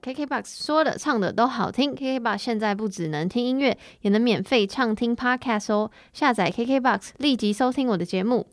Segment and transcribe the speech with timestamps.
[0.00, 5.90] KKBox 说的唱的都好听，KKBox 现在不只能听音乐，也能免费畅听 Podcast 哦。
[6.12, 8.46] 下载 KKBox，立即收听我的节目。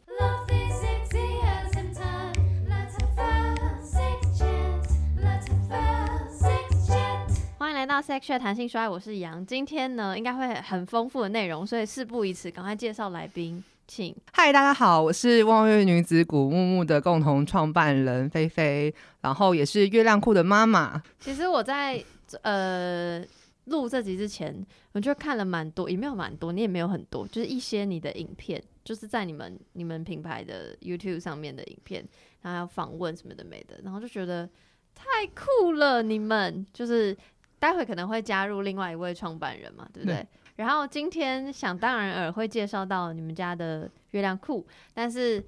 [7.58, 13.64] 欢迎来到 Sex Share 弹性说爱，我是杨，今天呢应该会很丰富的内容，所以事不宜迟，赶快介绍来宾。
[13.90, 14.16] 请。
[14.32, 21.02] 嗨，大家好，我是望月女子古木木的共同创办人菲菲，然后也是月亮裤的妈妈。
[21.20, 22.02] 其实我在
[22.44, 23.26] 呃
[23.66, 32.08] 录这集之前，我就看了蛮多，也没有蛮多，你也没有很多，就是一些你的影片，就是在你们你们品牌的 YouTube 上面的影片，
[32.44, 34.48] 然后还有访问什么的没的，然后就觉得
[34.94, 37.18] 太酷了，你们就是
[37.58, 40.18] 待会可能会加入另外一位创办人嘛，对不对？
[40.18, 40.28] 对
[40.60, 45.42] 然后今天想当然尔会介绍到你们家的月亮裤，但是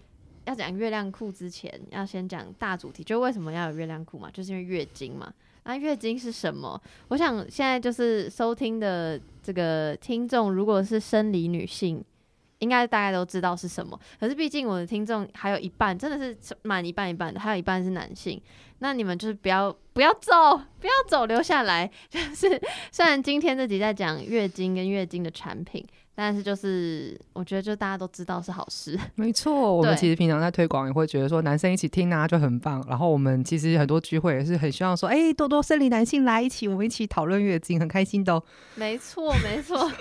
[0.46, 5.32] 要讲月亮裤之前，要先讲大主题，就为什么要有月亮裤嘛，就是因为月经嘛。
[5.66, 6.82] 那月经是什么？
[7.10, 12.02] 我想现在就是收听的这个听众，如果是生理女性，
[12.62, 14.00] 应该大家都知道是什么。
[14.20, 18.42] 可是毕竟我的听众还有一半真的是满一半一半的，还有一半是男性。
[18.80, 21.88] 那你们就是不要不要走，不要走，留下来。
[22.09, 22.59] 就是
[22.92, 25.86] 虽然今天这集在讲月经跟月经的产品，
[26.23, 28.95] 但是就是我觉得就大家都知道是好事。
[29.16, 32.86] 没错，我们其实平常在推广也会觉得说男生一起听啊就很棒。
[32.88, 38.44] 然后我们其实很多聚会也是很希望说，哎、多多生理男性来一起，我们一起讨论月经，很开心的、哦。
[38.75, 39.91] 没错，没错。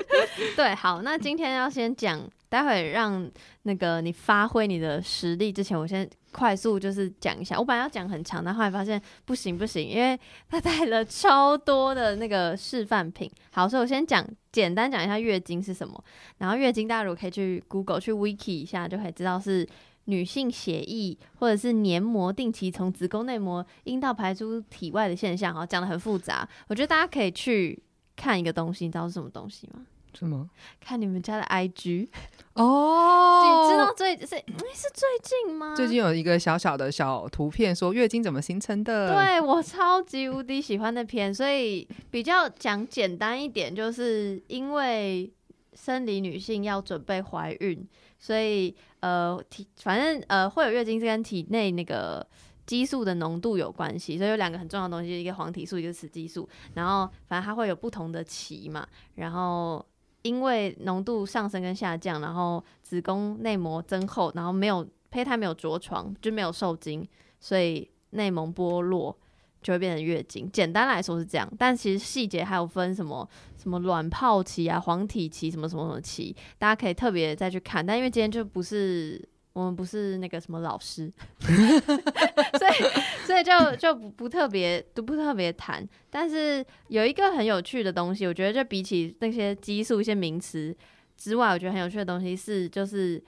[0.54, 3.30] 对，好，那今天要先讲，待会让
[3.62, 7.58] 那个你发挥你的实力之前，我先快速就是讲一下。
[7.58, 13.30] 我本来要讲很长，但后来发现不行不行，因为他带了超多的那个示范品。
[13.52, 16.02] 好，所以我先讲简单讲一下月经是什么。
[16.38, 19.68] 然后月经大家如果可以去 Google 去 Wiki 一下，就可以知道是。
[20.06, 26.48] 女性血液或者是黏膜定期从子宫内膜、阴道排出体外的现象，好讲的很复杂。
[26.66, 27.80] 我觉得大家可以去
[28.16, 29.82] 看一个东西，你知道是什么东西吗？
[30.18, 30.48] 什么？
[30.80, 32.08] 看你们家的 IG，、
[32.54, 34.44] 哦 你知道最是诶
[34.74, 35.74] 是最近吗？
[35.74, 45.32] 最近有一个小小的小图片，说月经怎么形成的。，对我超级无敌喜欢那篇，所以比较讲简单一点，就是因为
[45.74, 47.86] 生理女性要准备怀孕，
[48.18, 52.26] 所以呃体反正呃会有月经是跟体内那个。
[52.66, 56.48] 激素的浓度有关系，所以有两个很重要的东西，一个黄体素，一个雌激素。
[56.74, 59.84] 然后反正它会有不同的期嘛，然后
[60.22, 67.06] 因为浓度上升跟下降，然后子宫内膜增厚，然后没有胚胎没有着床，就没有受精，
[67.38, 69.16] 所以内膜剥落
[69.62, 70.50] 就会变成月经。
[70.52, 77.84] 简单来说是这样，但其实细节还有分什么什么卵泡期啊、黄体期什么什么什么期，大家可以特别再去看。
[77.84, 79.26] 但因为今天就不是
[79.60, 85.86] 我们不是那个什么老师， 所以所以就就不不特别都不特别谈。
[86.08, 90.74] 但是有一个很有趣的东西，我觉得就比起那些激素一些名词
[91.16, 93.22] 之外，我觉得很有趣的东西是就是。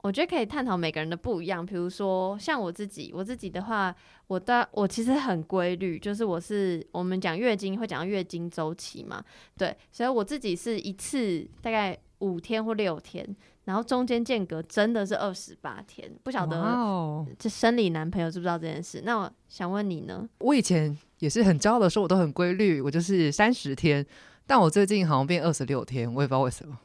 [0.00, 3.92] 我觉得可以探讨每个人的不一样，比如说像我自己，我自己的话，
[4.28, 9.22] 我的我其实很规律，就是我是我们讲月经会讲到月经周期嘛，
[9.58, 13.26] 对，所以我自己是一次大概五天或六天，
[13.68, 19.02] 然后中间间隔真的是二十八天，不晓得哦，这生理男朋友知不知道这件事？
[19.04, 20.26] 那我想问你呢？
[20.38, 24.04] 我以前也是很骄傲的说，我都很规律，我就是三十天。
[24.46, 26.78] 但我最近好像变二十六天，我也不知道为什么。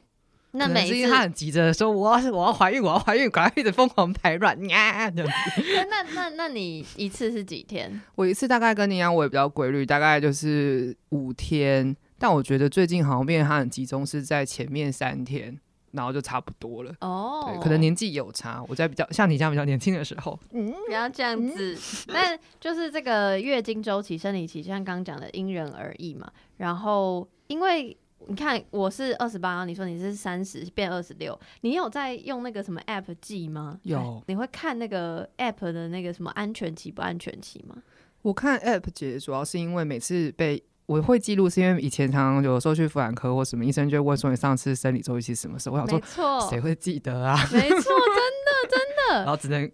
[0.50, 7.98] 那每次因为他很急着说我要我要怀孕，我要怀孕，赶快一直疯狂排卵那那那那你一次是几天？
[8.14, 11.96] 我一次大概跟你一样，我也比较规律，大概就是五天。
[12.18, 15.58] 但我觉得最近好像变得他很集中，是在前面三天，
[15.94, 16.92] 然后就差不多了。
[17.00, 18.62] 哦对，可能年纪有差。
[18.68, 21.78] 我在比较像你这样比较年轻的时候，嗯不要这样子。
[22.12, 26.30] 但就是这个月经周期、生理期，就像刚刚讲的，因人而异嘛。
[26.56, 27.96] 然后因为
[28.26, 33.78] 你看我是二十八，你说你是三十变二十六，你有在用那个什么 app 记吗？
[33.82, 37.76] 有你会看那个 app 的那个什么安全期不安全期吗？
[38.22, 45.76] 我看 app 姐主要是因为每次被我会记录，是因为以前常常有时候去妇产科或什么医生就会问说你上次生理周期是什么时候？
[45.76, 47.36] 我想说，谁会记得啊？
[47.52, 48.78] 没错，真的真
[49.08, 49.14] 的。
[49.24, 49.70] 然后只能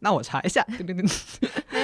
[0.00, 0.64] 那我查一下。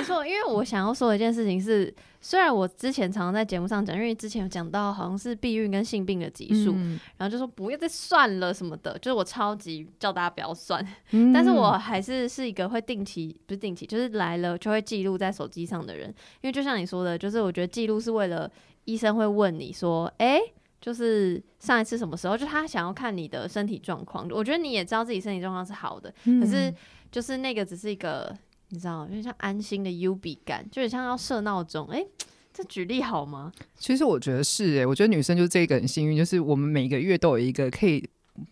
[0.06, 6.98] 错，因为我想要说的一件事情是，虽然我之前常常在节目上讲，因为之前有讲到好像是避孕跟性病的集数，嗯。
[7.16, 11.32] 然后就说不要再算了什么的，就是我超级叫大家不要算，嗯。
[11.34, 16.08] 但是我还是是一个会定期不是定期，就是来了就会记录在手机上的人，
[16.40, 18.50] 因为就像你说的，就是我觉得记录是为了
[18.84, 20.40] 医生会问你说，哎、
[20.80, 26.72] 就是上一次什么时候，就他想要看你的身体状况，我觉得你也知道自己身体状况是好的，嗯可是
[27.10, 28.36] 就是那个只是一个，
[28.68, 32.04] 你知道，有点像安心的 U 比感，就很像要设闹钟，哎、
[32.52, 33.52] 这举例好吗？
[33.78, 38.08] 其实我觉得是诶、我觉得女生就这个很幸运，就是我们每个月都有一个可以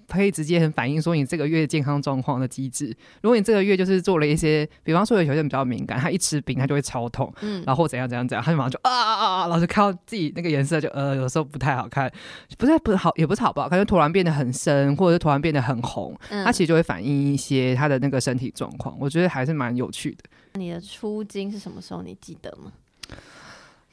[0.08, 2.86] 可以直接很反映说你这个月健康状况的机制。
[3.22, 12.10] 如果你这个月就是做了一些，比方说有些人比较敏感，他一吃冰他就会超痛，嗯，然后怎样怎样怎样，他就马上就啊啊啊啊，然后就看到自己那个颜色就呃有时候不太好看，
[12.58, 20.24] 不是不是好也不是好不好看，就突然变得很深，或者是突然变得很红，嗯它其实就会反映一些他的那个身体状况，我觉得还是蛮有趣的。
[20.54, 22.02] 你的出经是什么时候？
[22.02, 22.72] 你记得吗？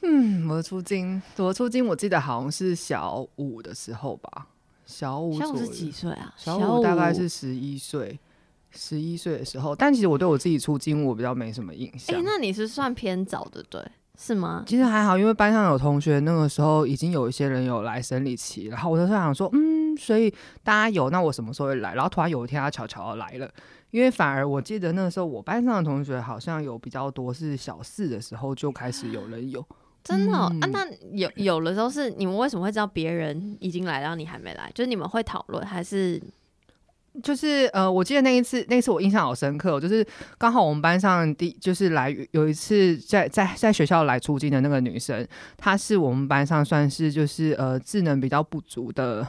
[0.04, 4.46] 嗯，我的出经，我的出经，我记得好像是小五的时候吧，
[4.92, 5.38] 小五。
[5.38, 6.34] 小五是几岁啊？
[6.36, 8.18] 小五大概是十一岁，
[8.70, 9.74] 十一岁的时候。
[9.74, 12.22] 但其实我对我自己出经，我比较没什么印象哎、象。
[12.24, 13.82] 那你是算偏早的，对？
[14.18, 14.62] 是吗？
[14.66, 20.30] 其实还好，因为班上有同学那个时候已经有一些人有来生理期，然后我就想说，嗯，所以
[20.62, 21.94] 大家有，那我什么时候会来？
[21.94, 23.50] 然后突然有一天他悄悄的来了，
[23.90, 29.64] 因为反而我记得那个时候我班上的同学好像有比较多是小四的时候就开始有人有，
[30.04, 30.66] 真的、哦啊？
[30.66, 34.70] 嗯那有有的时候是你们为什么会知道别人已经来，然后你还没来？
[34.74, 36.20] 就是你们会讨论，还是
[37.22, 40.06] 就是呃，我记得那一次，那一次我印象好深刻哦、就是
[40.38, 45.26] 刚好我们班上第就是来有一次在在在学校来出镜的那个女生，
[45.56, 49.26] 她是我们班上算是就是呃智能比较不足的。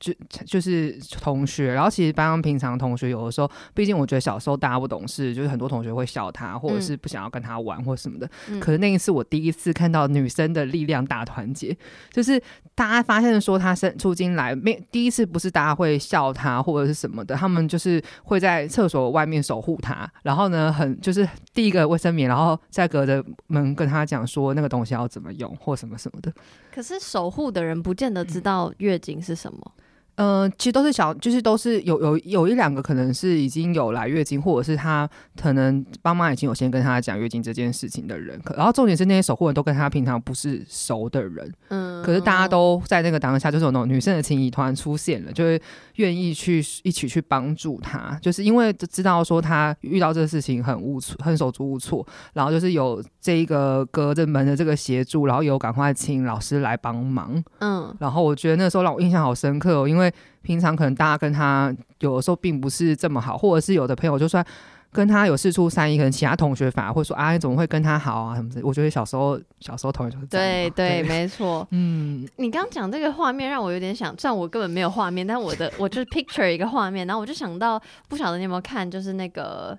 [0.00, 0.12] 就
[0.46, 8.28] 就是同学，然后其实班上平常同学有的时候，毕竟我觉得小时候大家不懂事，就是很多同学会笑他，或者是不想要跟他玩或什么的。
[8.48, 11.76] 嗯可是那一次我第一次看到女生的力量大团结，
[12.10, 12.42] 就是
[12.74, 26.32] 大家发现说她生出经来，没第一次不是大家会笑她或者是什么的，他们就是会在厕所外面守护她，然后呢，很就是第一个卫生棉，然后再隔着门跟她讲说那个东西要怎么用或什么什么的。
[26.74, 29.72] 可是守护的人不见得知道月经是什么。
[30.20, 35.08] 呃，其实都是小，就是都是有有有一两个可能是已经有来月经，或者是他
[35.40, 45.62] 可能爸妈已经有先跟他讲月经这件事情的人，可然后重点是那些守护人都跟他平常不是熟的人，嗯，可是大家都在那个当下，就是有那种女生的情谊突然出现了，就会
[45.94, 57.94] 愿意去一起去帮助他，就是因为知道说他遇到这个事情很无措，很手足无措，然后就是有这一个隔着门的这个协助，然后有赶快请老师来帮忙，嗯。
[57.98, 60.12] 然后我觉得那时候让我印象好深刻哦，因为
[60.42, 64.44] 平常可能大家跟他有的时候并不是这么好，或者是有的朋友就算
[64.92, 68.34] 跟他有事出善意，可能其他同学反而会说啊，你怎么会跟他好啊？
[68.34, 68.60] 什么的。
[68.64, 71.66] 我觉得小时候小时候同学就是对对，没错。
[71.70, 79.78] 嗯，你刚刚讲这个画面让我有点想，虽然我根本没有画面，但我的我就是 picture 一个画面，然后我就想到，不晓得你有没有看，就是那个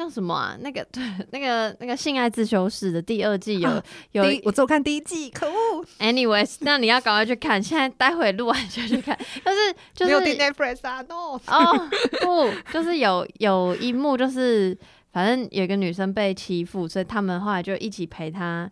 [0.00, 1.02] 那什么啊，那个 对，
[1.32, 11.36] 那个那个性爱自修室的第二季有、啊有我只有看第一季，可恶，， anyways，那你要赶快去看，现在待会录完就去看，就是就是没有 Netflix 啊，no。
[11.50, 11.90] 哦，
[12.20, 14.78] 不，就是有有一幕，就是
[15.12, 18.70] 反正有一个女生被欺负，所以他们后来就一起陪她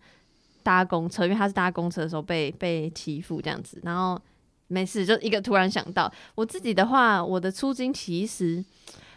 [0.63, 3.81] 搭公车，因为她是搭公车的时候被被欺负这样子。
[3.83, 4.17] 然后
[4.69, 8.65] 没事，就一个突然想到我自己的话，我的出经其实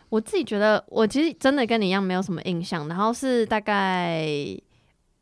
[0.09, 2.87] 我自己觉得，我其实真的跟你一样没有什么印象。
[2.87, 4.27] 然后是大概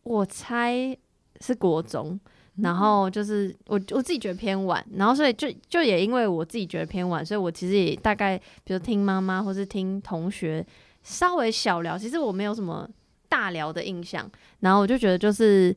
[0.03, 0.97] 我猜
[1.39, 2.19] 是国中。
[2.59, 10.65] 然后就是我我自己觉得偏晚，然后所以就就也因为我自己觉得偏晚，所以我其实也大概比如听妈妈或是听同学
[11.03, 12.89] 稍微小聊，其实我没有什么
[13.29, 14.27] 大聊的印象，
[14.61, 15.75] 然后我就觉得就是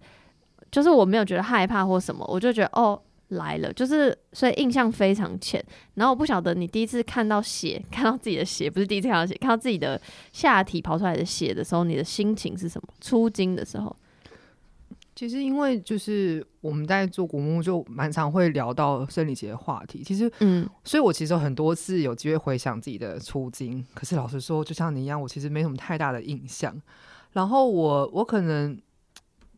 [0.71, 2.99] 就是我没有觉得害怕或什么，我就觉得哦
[3.31, 5.65] 来了，就是所以印象非常浅。
[5.95, 10.01] 然后我不晓得你第一次看到血， 看到自己的血，不是第一次看到血，看到自己的
[10.33, 12.89] 下体跑出来的血的时候，你的心情是什么？
[13.01, 13.95] 出经的时候，
[15.15, 20.03] 其实因为就是我们在做古墓，就蛮常会聊到生理节的话题。
[20.03, 26.75] 其实，嗯所以我其实有很多次有机会回想自己的出经，可是老实说，就像你一样，我其实没什么太大的印象。
[27.33, 28.77] 然后我我可能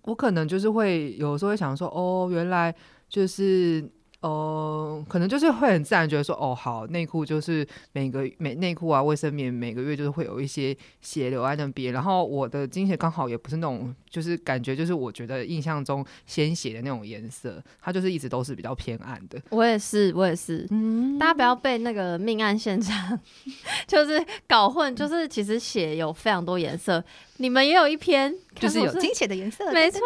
[0.03, 2.75] 我可能就是会有时候会想说，哦，原来
[3.13, 3.87] 就是。
[4.23, 19.41] 呃，可能就是会很自然觉得说，哦，好，内裤就是每个每内裤啊、卫生棉每个月就是会有一些血流在那边，然后我的经血刚好也不是那种，就是感觉就是我觉得印象中鲜血的那种颜色，它就是一直都是比较偏暗的。
[19.49, 20.67] 我也是，我也是。
[20.71, 23.19] 嗯大家不要被那个命案现场
[23.89, 27.03] 就是搞混，就是其实血有非常多颜色，
[27.39, 30.01] 你们也有一篇，就是有看经血的颜色，没错，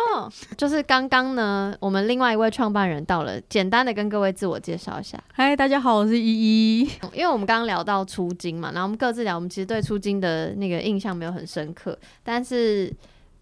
[0.57, 6.25] 就是刚刚呢，我们另外一位创办人到了，简单的跟各位自我介绍一下，嗨，大家好，我是依
[6.81, 6.91] 依。
[7.13, 12.93] 因为我们刚刚聊到出金嘛，然后我们各自聊，我们其实对出金的那个印象没有很深刻，但是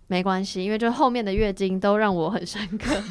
[0.07, 2.95] 没关系，因为就后面的月经都让我很深刻。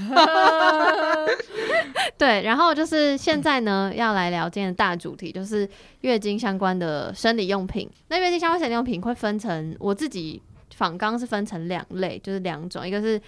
[2.17, 5.67] 对，然后就是现在呢，要来聊今天的大主题，就是
[6.01, 7.89] 月经相关的生理用品。
[8.07, 10.41] 那月经相关生理用品会分成我自己
[10.75, 13.19] 仿纲是分成两类，就是两种，一个是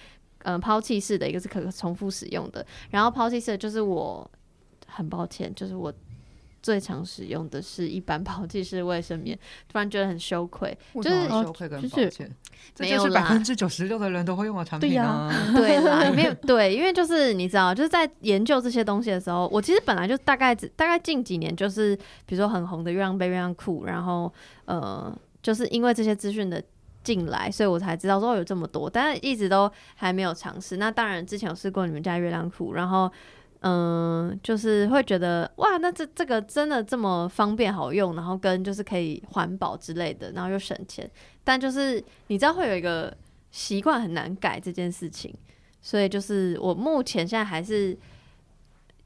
[0.44, 2.64] 呃抛弃式的，一个是可重复使用的。
[2.90, 4.28] 然后抛弃式的就是我
[4.86, 5.92] 很抱歉，就是我
[6.66, 10.76] 最常使用的是一般抛弃式卫生棉，突然觉得很羞愧。
[10.94, 12.36] 就是为什么要羞愧跟就是抱歉？
[12.74, 15.52] 这没有就是百分啦，之九十六的人都会用的产对呀品啊。
[15.54, 21.94] 对啦，没有对，因为就是你知道，就是在研究这些东西的时候，我其实本来就大概只大概近几年，就是
[22.26, 24.32] 比如说很红的月亮杯、月亮裤，然后
[24.64, 26.60] 呃，就是因为这些资讯的
[27.04, 30.78] 进来，所以我才知道说有这么多，但是一直都还没有尝试。
[30.78, 33.08] 那当然之前有试过你们家月亮裤，然后。
[33.68, 41.10] 嗯，就是会觉得哇，那这这个真的这么方便好用，然后跟就是可以环保之类的，然后又省钱，
[41.42, 43.12] 但就是你知道会有一个
[43.50, 45.34] 习惯很难改这件事情，
[45.82, 47.98] 所以就是我目前现在还是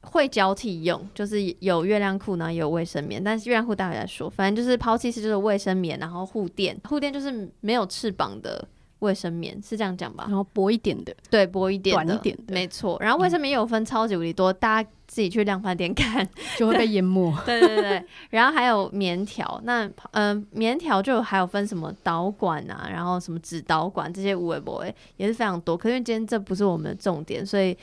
[0.01, 4.29] 会交替用，就是有月亮裤，然后也有卫生棉，但是月亮裤待会再说。
[4.29, 8.67] 反正就是抛弃式就是卫生棉，然后护垫，护垫就是没有翅膀的
[9.01, 10.25] 卫生棉，是这样讲吧？
[10.27, 12.97] 然后薄一点的，对，薄一点的，短一点的没错。
[12.99, 16.27] 然后卫生棉也有分超级无敌多，大家自己去量贩店看。
[16.57, 17.33] 就会被淹没。
[17.45, 25.75] 对对对，然后还有棉条，那嗯、呃棉条就还有分什么导管啊，然后什么纸导管这些无为不为也是非常多。
[25.75, 27.75] 可是因为今天这不是我们的重点，所以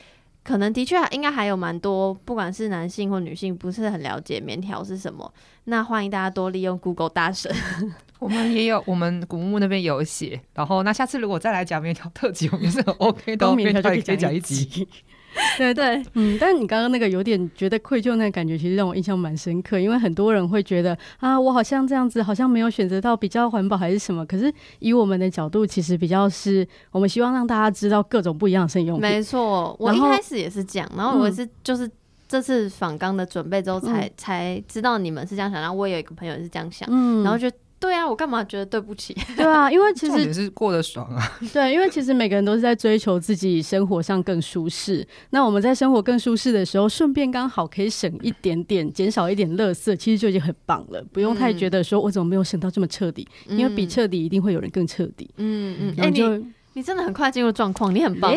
[0.43, 5.31] 可能的确应该还有蛮多，不管是男性或女性，不是很了解棉条是什么。
[5.69, 7.49] 那欢迎大家多利用 Google 大神。
[8.17, 10.41] 我们也有，我们古墓那边有写。
[10.53, 13.49] 然后，那下次如果再来讲面条特辑，我们也是很 OK 的哦。
[13.49, 14.87] 光棉条就可以讲讲一集。
[15.59, 24.25] 对对，嗯，但是你刚刚那个有点觉得愧疚那个感觉，其实让我印象蛮深刻，因为很多人会觉得啊，我好像这样子，好像没有选择到比较环保还是什么。
[24.25, 29.07] 可是以我们的角度，其实比较是我们希望让大家知道各种不一样的生理用品。
[29.07, 31.89] 没错，我一开始也是这样，然后我嗯是就是。
[32.29, 39.15] 这次访纲的准备之后才，嗯才知道你们是这样想，然后我也有一个朋友也是这样想，嗯然后就对啊，我干嘛觉得对不起？
[39.37, 41.23] 对啊，因为其实点是过得爽啊！
[41.53, 45.07] 对，因为其实每个人都是在追求自己生活上更舒适。
[45.29, 51.01] 那我们在生活更舒适的时候，顺便刚好可以省一点点，减少一点垃圾，其实就已经很棒了。
[51.13, 55.29] 不用太嗯觉得说我怎么没有省到这么彻底，因为比嗯彻底一定会有人更彻底。
[55.37, 58.33] 嗯嗯，哎、然后就、你你真的很快进入状况，你很棒。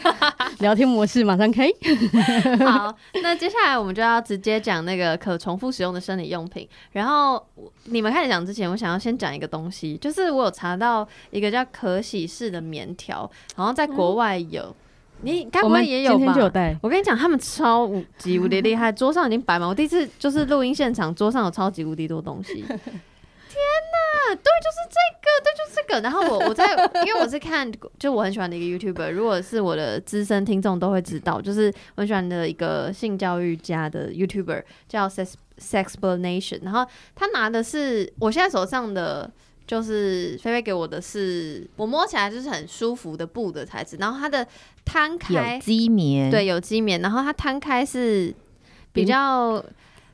[0.60, 1.66] 聊天模式马上开。
[2.66, 6.68] 好，那接下来我们就要直接讲那个可重复使用的生理用品。
[6.92, 13.20] 然后我你们开始讲之前，我想要先讲一个东西，就是我有查到一个叫可洗式的棉条，
[13.54, 14.76] 好像在国外有，
[15.22, 16.26] 你该不会也有吧？
[16.26, 19.66] 天就有带，我跟你讲，他们超无级无敌厉害，桌上已经摆满。
[19.66, 22.62] 我第一次就是录音现场，桌上有超级无敌多东西。
[23.58, 26.00] 天哪，对，就是这个，对，就是这个。
[26.00, 26.64] 然后我我在，
[27.04, 39.30] 因为我是看，就我很喜欢的一个 YouTuber，如果是我的资深听众都会知道，就是我很喜欢的一个性教育家的 YouTuber 叫 Sex Sexplanation，然后他拿的是我现在手上的。
[39.68, 44.46] 就是菲菲给我的是，我摸起来就是很舒服的布的材质，然后它的
[44.82, 48.34] 摊开有机棉，对，有机棉，然后它摊开是
[48.94, 49.62] 比较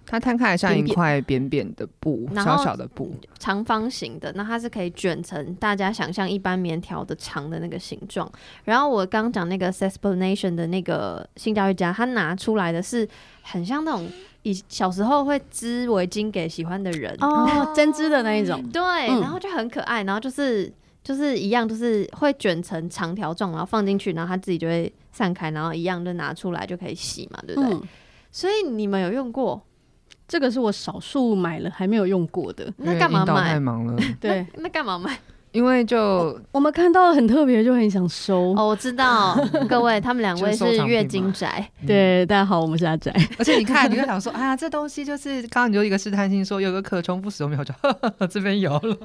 [0.07, 3.15] 它摊开来像一块扁扁的布，小小的布。
[3.39, 8.31] 长方形的，那它是可以卷成大家想象一般棉条的长的那个形状。
[8.65, 13.09] 然后我刚讲那个 Sexplanation 的那个性教育家，他拿出来的是
[13.43, 14.07] 很像那种
[14.43, 20.71] 以小时候会织围巾给喜欢的人，哦， 针织的那一种，对，嗯然后就很可爱，然后就是
[21.03, 27.73] 就是一样，就是会卷成长条状，然后放进去，然后它自己就会散开，然后一样就拿出来就可以洗嘛，对不对？
[27.73, 27.83] 嗯，
[28.31, 29.63] 所以你们有用过？
[30.27, 32.73] 这个是我少数买了还没有用过的。
[32.79, 33.61] 那干嘛因为引导太？
[33.61, 35.19] 忙了， 对， 那干嘛买？
[35.53, 38.53] 因为就我们看到很特别，就很想收。
[38.57, 39.39] 哦，我知道，
[39.71, 43.15] 各位，他们两位是月经宅，对，大家好，我们是阿宅。
[43.39, 48.97] 而且你看，你会想说，哎呀，这东西就是刚刚你就一个试探性说有个可重复使用棉，我就呵呵呵这边有了，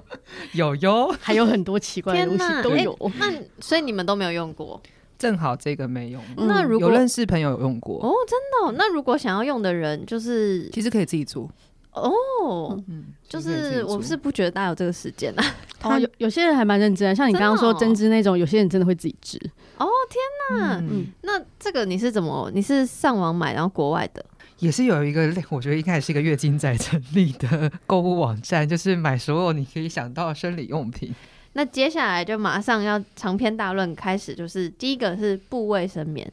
[0.54, 2.98] 有哟，还有很多奇怪的东西都有。
[3.20, 4.82] 那所以你们都没有用过
[5.20, 6.24] 正好这个没用。
[6.38, 8.12] 嗯那如果有认识朋友有用过，哦？
[8.28, 11.48] 真的哦、那如果想要用的人，就是其实可以自己做，
[11.94, 15.44] 哦，嗯，就是我是不觉得大家有这个时间啊。
[15.84, 19.38] 哦，有有些人还蛮认真的，像你刚刚说真的哦针织那种，有些人真的会自己织。
[19.78, 22.50] 哦天哪，嗯，那这个你是怎么？
[22.54, 24.26] 你是上网买，然后国外的？
[24.60, 31.14] 也是有一个， 我觉得应该也是一个月经仔成立的购物网站，就是买所有你可以想到的生理用品。
[31.60, 36.25] 那接下来就马上要长篇大论开始，就是第一个是布卫生棉。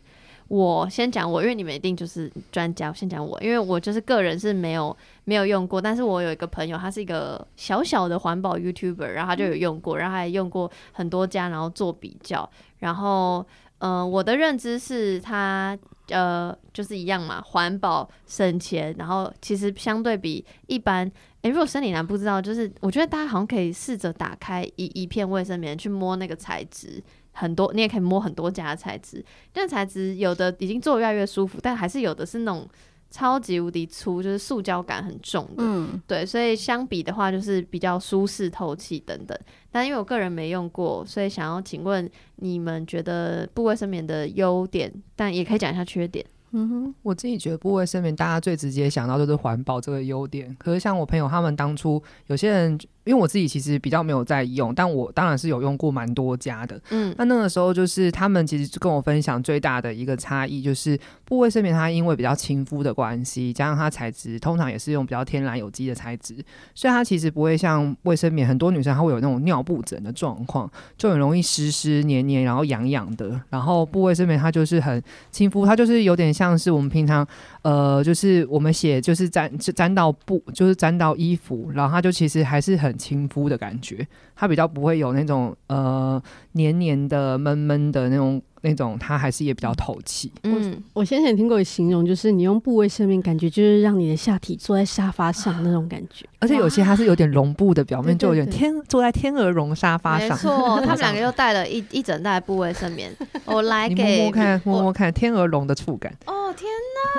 [0.47, 13.45] 我先讲我，因为你们一定就是专家，我先讲我，因为我就是个人是没有没有用过，但是我有一个朋友，他是一个小小的环保 YouTuber，然后他就有用过，然后还用过很多家，然后做比较，然后
[13.79, 15.77] 呃，我的认知是他
[16.11, 21.11] 呃就是一样嘛，环保省钱，然后其实相对比一般
[21.47, 27.01] 诶，如果生理男不知道，就是我觉得大家好像可以试着打开一一片卫生棉去摸那个材质，
[27.31, 29.25] 很多，你也可以摸很多家的材质。
[29.55, 32.69] 那材质有的已经做的越来越舒服，但还是有的是那种
[33.13, 35.59] 超级无敌粗，就是塑胶感很重的。
[35.59, 39.39] 嗯，对，所以相比的话，就是比较舒适透气等等。
[39.71, 46.27] 但因为我个人没用过，所以想要请问你们觉得布卫生棉的优点，但也可以讲一下缺点。
[46.59, 50.57] 嗯哼，我自己觉得部位生棉，大家最直接想到就是环保这个优点。
[50.59, 56.79] 可是像我朋友他们当初，有些人因为我自己其实比较没有在用，但我当然是有用过蛮多家的。
[56.91, 66.35] 嗯那那个时候就是他们其实跟我分享最大的一个差异，就是部位生棉它因为比较亲肤的关系，加上它材质通常也是用比较天然有机的材质，
[66.75, 73.41] 所以它其实不会像卫生棉，很多女生她会有那种尿布疹的状况，就很容易湿湿黏黏，然后痒痒的。
[73.49, 77.27] 然后部位生棉它就是很亲肤，它就是有点像是我们平常
[77.63, 86.23] 呃，就是我们写就是沾就沾到布，就是沾到衣服，然后它就其实还是很亲肤的感觉，它比较不会有那种呃
[86.53, 90.33] 黏黏的、闷闷的那种那种，它还是也比较透气。
[90.43, 96.27] 嗯，我先前听过形容，就是你用部位生命，感觉就是让你的下体坐在沙发上那种感觉。
[96.39, 100.29] 而且有些它是有点绒布的，表面就有点天坐在天鹅绒沙发上。
[100.31, 103.11] 没错， 他们两个又带了一一整袋布卫生棉。
[103.47, 106.13] 我来给摸摸看，摸摸看天鹅绒的触感。
[106.27, 106.71] 哦天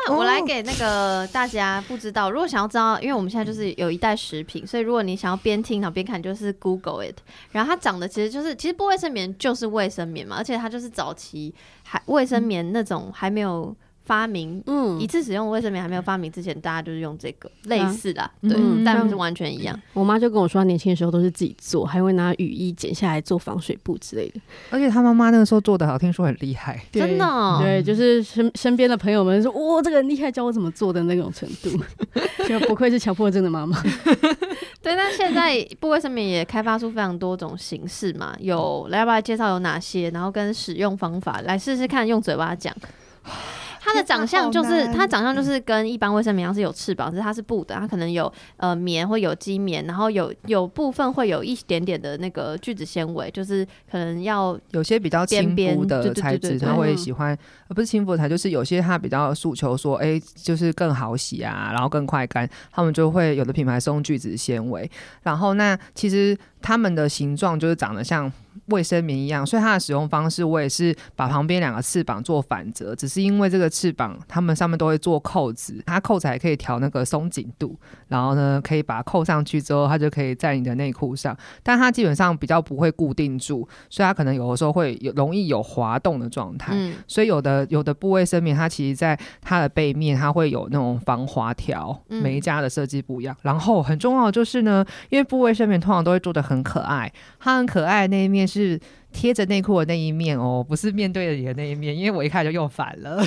[0.08, 0.16] 哪！
[0.16, 7.16] 我来给那个大家不知道，如果想要知道，因为我们现在就是有一袋食品，所以如果你想要边听然后边看，就是 Google it。
[7.52, 13.76] 然后它长得其实就是，其实布卫生棉就是卫生棉嘛，而且它就是早期还卫生棉那种还没有
[14.08, 14.64] 发明。
[14.66, 19.80] 嗯一，次使用卫生棉还没有发明之前，大家就是用这个类似啦，嗯对，嗯但不是完全一样。
[19.94, 24.40] 我妈就跟我说，她年轻的时候都是自己做，还会拿雨衣剪下来做防水布之类的。
[24.72, 26.82] 而且她妈妈那个时候做的好，听说很厉害。
[26.92, 31.70] 真的哦对，就是身身边的朋友们说，哇，这个很厉害，教我怎么做的那种程度，
[32.48, 33.82] 就不愧是强迫症的妈妈。
[34.82, 42.74] 对，但现在布卫生棉也开发出非常多种形式嘛，有来要不要介绍有哪些，然后跟使用方法来试试看，用嘴巴讲。
[43.88, 56.98] 它的长相就是它长相就是跟一般卫生棉一样是有翅膀，只是它是布的，它可能有呃棉或有机棉，然后有有部分会有一点点的那个聚酯纤维，就是可能要有些比较亲边肤的材质，对对对他会嗯。
[56.98, 57.38] 喜欢，
[57.70, 64.90] 呃，不是轻薄的材，就是有些他比较诉求说，哎、就是更好洗啊，然后更快干，他们就会有的品牌是用聚酯纤维，
[65.24, 68.30] 然后那其实他们的形状就是长得像
[68.66, 77.74] 卫生棉一样，所以它的使用方式我也是把旁边两个翅膀做反折，只是因为这个翅膀它们上面都会做扣子，它扣子还可以调那个松紧度，
[78.10, 86.74] 然后呢可以把它扣上去之后，它就可以在你的内裤上，但它基本上比较不会固定住，所以它可能有的时候会有容易有滑动的状态。
[86.75, 93.34] 嗯所以有的有的部位生棉，它其实在它的背面，它会有那种防滑条，嗯每一家的设计不一样。
[93.44, 98.79] 然后很重要的就是呢，因为部位生棉通常都会做的很可爱，它很可爱的那一面是
[99.11, 103.24] 贴着内裤的那一面哦，不是面对着你的那一面，因为我一开始就用反了，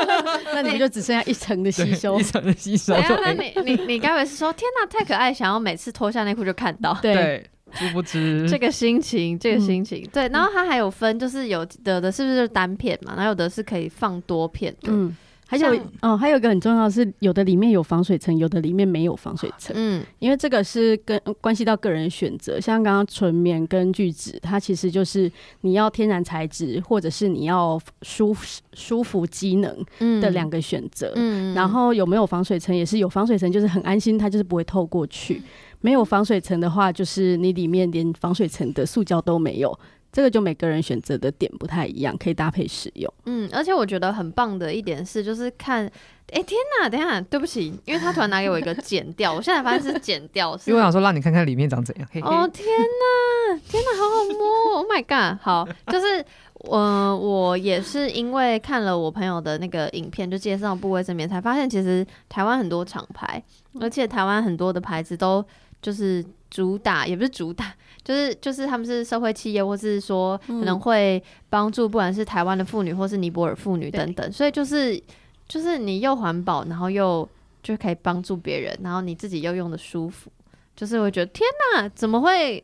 [0.54, 2.22] 那你们就只剩下一层的吸收 一。
[2.22, 3.06] 层的吸收等一。
[3.06, 6.96] 下，那你你你该不会是说天哪太可爱，想要每次脱下内裤就看到？
[7.02, 15.14] 对，对，殊不知这个心情，这个嗯心情，对，然后它还有分，就是有的的是不是单片嘛，然后有的是可以放多片的，嗯，
[15.58, 19.74] 还有像哦，还有一个很重要的是，有的里面有防水层，有的里面没有防水层。
[19.76, 28.34] 嗯因为这个是跟关系到个人选择，像刚刚纯棉跟聚酯，它其实就是你要天然材质，或者是你要舒
[28.72, 31.12] 舒服机能嗯的两个选择。
[31.16, 35.42] 嗯然后有没有防水层也是有防水层，就是很安心，它就是不会透过去。
[35.80, 39.78] 没有防水层的话，就是你里面连防水层的塑胶都没有。
[40.14, 43.12] 这个就每个人选择的点不太一样，可以搭配使用。
[43.24, 45.84] 嗯，而且我觉得很棒的一点是，就是看，
[46.30, 52.08] 哎、天哪，等一下，对不起，因为他突然拿给我一个剪掉， 我现在发现是剪掉，是因为我想说让你看看里面长怎样。
[52.22, 55.36] 哦天哪，天哪，好好摸，Oh my god！
[55.42, 56.24] 好，就是
[56.60, 63.42] 我、呃、我也是因为看了我朋友的那个影片，就介绍部卫生棉，才发现其实台湾很多厂牌，
[63.80, 65.44] 而且台湾很多的牌子都
[65.82, 75.02] 就是主打，也不是主打，就是就是他们是社会企业，或是说可能嗯会帮助不管是台湾的妇女或是尼泊尔妇女等等，所以就是
[75.48, 77.26] 就是你又环保，然后又
[77.62, 80.30] 就可以帮助别人，然后你自己又用的舒服，
[80.76, 82.62] 就是会觉得天哪，怎么会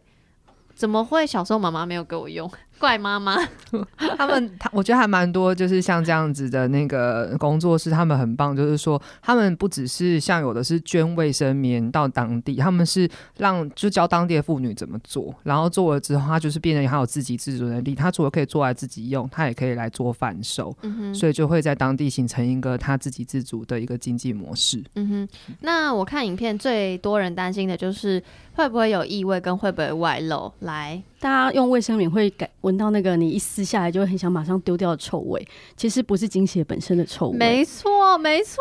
[0.74, 2.50] 怎么会小时候妈妈没有给我用，
[2.81, 3.37] 怪妈妈。
[4.16, 24.83] 他们他我觉得还蛮多，就是像这样子的那个工作室，他们很棒，就是说他们不只是像有的是捐卫生棉到当地，他们是让就教当地的妇女怎么做，然后做了之后，他就是变得他有自给自足能力，他除了可以做来自己用，他也可以来做贩售，嗯哼，所以就会在当地形成一个他自给自足的一个经济模式。
[24.97, 25.29] 嗯哼，
[25.61, 28.21] 那我看影片最多人担心的就是
[28.55, 30.53] 会不会有异味跟会不会外漏。
[30.61, 35.44] 来，大家用卫生棉会感，我闻到那个你一撕下来就会很想马上丢掉的臭味，
[35.76, 38.61] 其实不是精血本身的臭味，没错，没错，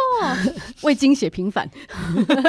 [0.81, 1.69] 为精血平反，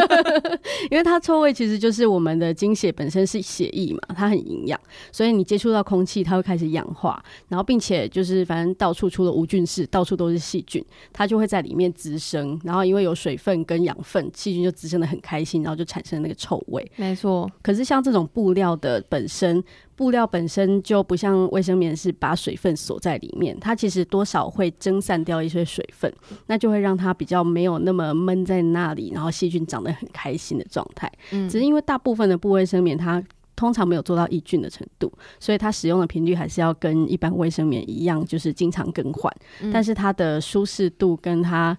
[0.91, 4.81] 因为它臭味其实就是我们的精血本身是血液嘛，它很营养，
[5.13, 16.91] 所以你接触到空气，它会开始氧化，然后并且就是反正到处除了无菌室，到处都是细菌，它就会在里面滋生，然后因为有水分跟养分，细菌就滋生的很开心，然后就产生那个臭味。
[16.97, 19.63] 没错，可是像这种布料的本身，
[20.01, 26.11] 布料本身就不像卫生棉是把水分锁在里面，它其实多少会蒸散掉一些水分，
[26.47, 31.13] 那就会让它比较没有那么闷在那里，然后细菌长得很开心的状态。
[31.33, 33.23] 嗯只是因为大部分的布卫生棉它
[33.55, 39.31] 通常没有做到抑菌的程度，所以它使用的频率还是要跟一般卫生棉一样，就是经常更换。
[39.61, 41.77] 嗯但是它的舒适度跟它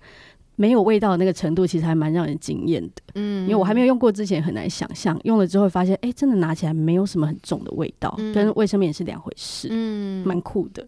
[0.55, 3.01] 没有味道的那个程度，其实还蛮让人惊艳的。
[3.15, 10.83] 嗯因为我还没有用过之前，很难想象，用了之后发现，哎、真的拿起来没有什么很重的味道，嗯跟卫生棉是两回事，嗯蛮、酷的。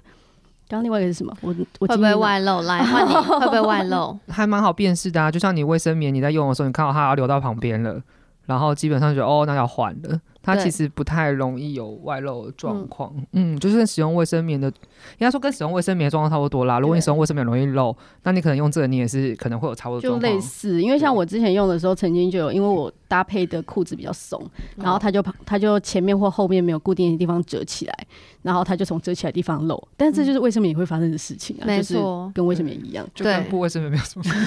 [0.70, 1.36] 刚刚另外一个是什么？
[1.42, 2.62] 我我会不会外露？
[2.62, 4.18] 来换你， 会不会外露？
[4.28, 5.30] 还蛮好辨识的啊。
[5.30, 8.02] 就像你卫生棉，你在用的时候，你看到它要流到旁边了，
[8.46, 10.20] 然后基本上就哦，那要换了。
[10.44, 16.80] 它其实不太容易有外漏的状况，嗯就是跟使用卫生棉的，应该说跟使用卫生棉的状况差不多啦。
[16.80, 20.22] 如果你使用卫生棉容易漏，那你可能用这个，你也是可能会有差不多的就。
[20.22, 24.42] 类似，因为像我之前用的时候，曾经就有，因为我搭配的裤子比较松，
[24.76, 28.08] 然后它就它就前面或后面没有固定的地方折起来，
[28.42, 33.08] 然后它就从折起来的地方漏，但这就是卫生棉也会发生的事情啊，没就是错跟卫生棉一样。
[33.16, 34.46] 就跟对布卫生棉没有什么关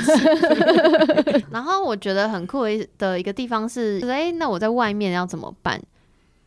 [1.38, 1.44] 系。
[1.50, 2.64] 然后我觉得很酷
[2.98, 5.80] 的一个地方是哎、那我在外面要怎么办？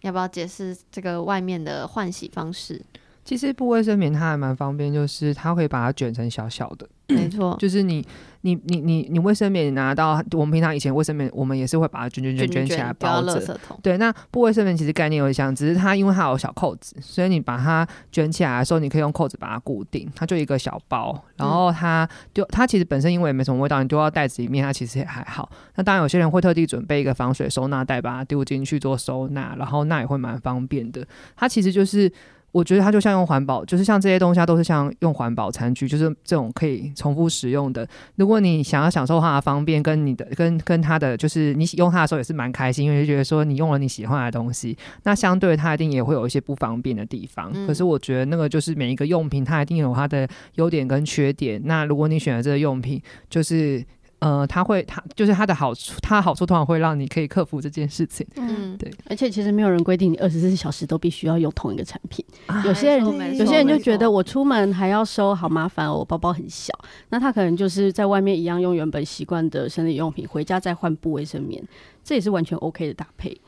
[0.01, 2.81] 要不要解释这个外面的换洗方式？
[3.25, 8.03] 其实布卫生棉它还蛮方便，就是它会把它卷成小小的，没错，就是你
[8.41, 13.59] 你你你你卫生棉拿到，我们平常以前卫生棉我们也是会把它卷卷卷卷起来包着。
[13.81, 25.49] 对，那不卫生棉其实概念有点像，只是它因为它有小扣子，所以你把它卷起来的时候，你可以用扣子把它固定，它就一个小包，然后它丢它其实本身因为也没什么味道，你丢到袋子里面，它其实也还好。
[25.75, 31.05] 那当然有些人会特地准备一个防水收纳袋，把它丢进去做收纳，然后那也会蛮方便的。
[31.35, 32.11] 它其实就是。
[32.51, 37.87] 我觉得它就像用环保，就是像这些东西，它都是像用环保餐具，就是这种可以重复使用的。
[38.15, 44.77] 如果你想要享受它的方便，跟你的跟跟它的，就是你用它的时候也是蛮开心，因为就觉得说你用了你喜欢的东西。
[45.03, 47.51] 那相对它一定也会有一些不方便的地方。
[47.53, 51.61] 嗯可是我觉得那个就是每一个用品，它一定有它的优点跟缺点。
[51.65, 53.83] 那如果你选的这个用品，就是
[54.19, 58.25] 呃，它会它就是它的好处，它的好处通常会让你可以克服这件事情。
[58.35, 62.23] 嗯，对而且其实没有人规定你二十四小时都必须要用同一个产品。
[62.47, 66.73] 啊有些人有些人就觉得我出门还要收，好麻烦哦，我包包很小。
[67.09, 71.63] 那他可能就是在外面一样用原本习惯的生理用品，回家再换布卫生棉，
[72.03, 73.39] 这也是完全 OK 的搭配。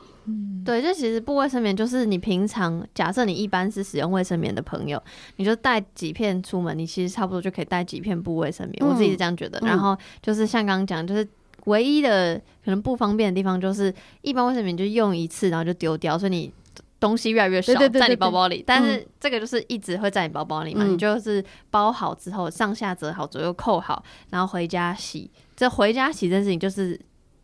[0.64, 5.02] 对，这其实布卫生棉就是你平常假设你一般是使用卫生棉的朋友，
[5.36, 8.88] 你就带几片出门，你其实差不多就可以带几片布卫生棉。
[8.88, 9.58] 我自己是这样觉得。
[9.60, 11.26] 嗯然后就是像刚刚讲，就是
[11.64, 16.52] 唯一的可能不方便的地方，就是一般卫生棉就用一次，然后就丢掉，所以你。
[17.00, 25.28] 东西越来越少在你包包里，但是这个就是一直会在你包包里嘛，嗯你就是包好之后上下折好，左右扣好，然后回家洗。
[25.56, 26.96] 这回家洗这件事情就是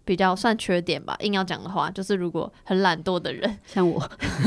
[0.08, 4.02] 比较算缺点吧，硬要讲的话，就是如果很懒惰的人， 像我，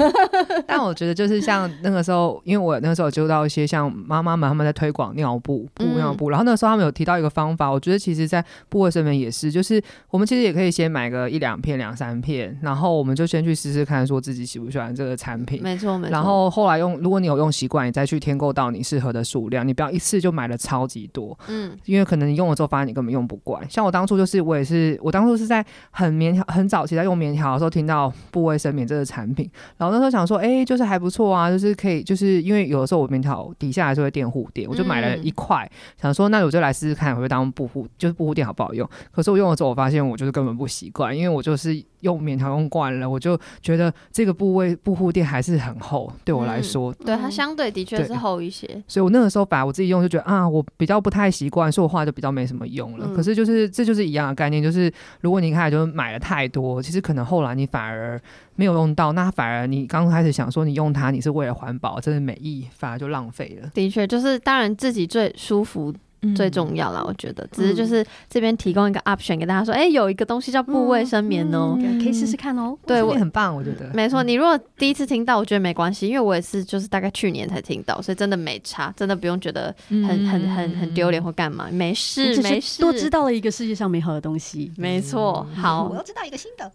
[0.66, 15.62] 但我觉得就是像那个时候，因为我那个时候有接触到一些像妈妈们他们在推广尿布、布嗯尿布，然后那个时候他们有提到一个方法，我觉得其实在布卫生棉也是，就是我们其实也可以先买个一两片、两三片，然后我们就先去试试看，说自己喜不喜欢这个产品。
[15.62, 16.12] 没错没错。
[16.12, 23.64] 然后后来用，如果你有用习惯，你再去添购到你适合的数量，你不要一次就买了超级多，嗯，因为可能你用了之后发现你根本用不惯。
[23.70, 35.70] 像我当初就是我也是，我当初是在很棉条很早期在用棉条的时候听到布卫生棉这个产品，然后那时候想说，哎、就是还不错啊，就是可以，就是因为有的时候我棉条底下还是会垫护垫，我就买了一块，
[36.02, 38.90] 想说那我就来试试看，会不会当布护，就是布护垫好不好用。
[39.12, 46.94] 可是我用了之后，我发现我就是根本不习惯，因为我就是用棉条用惯了，我就觉得这个部位布护垫还是很厚，对我来说。
[46.94, 48.68] 对它相对的确是厚一些。
[48.88, 53.06] 所以我那个时候把我自己用就觉得啊，我比较不太习惯，所以我后来就比较没什么用了。
[53.10, 58.20] 嗯可是就是这就是一样的概念，就是如果你一开始就买了太多，其实可能后来你反而
[58.56, 63.70] 没有用到，那反而你刚开始想说你用它，你是为了环保，真的没意反而就浪费了。
[63.74, 65.94] 的确，就是当然自己最舒服
[66.36, 67.48] 最重要啦，我觉得。
[67.52, 72.78] 只是就是这边提供一个 option 给大家说，哎、有一个东西叫部卫生棉哦、嗯可以试试看哦。
[72.86, 73.90] 对我也很棒，我觉得。
[73.94, 84.72] 没错，你如果第一次听到，我觉得没关系，因为我也是就是大概去年才听到，所以真的没差，真的不用觉得很很很很丢脸或干嘛，没事没事，是多知道了一个世界上美好的东西。
[84.78, 85.88] 没错，好。
[85.90, 86.72] 我要知道一个新的，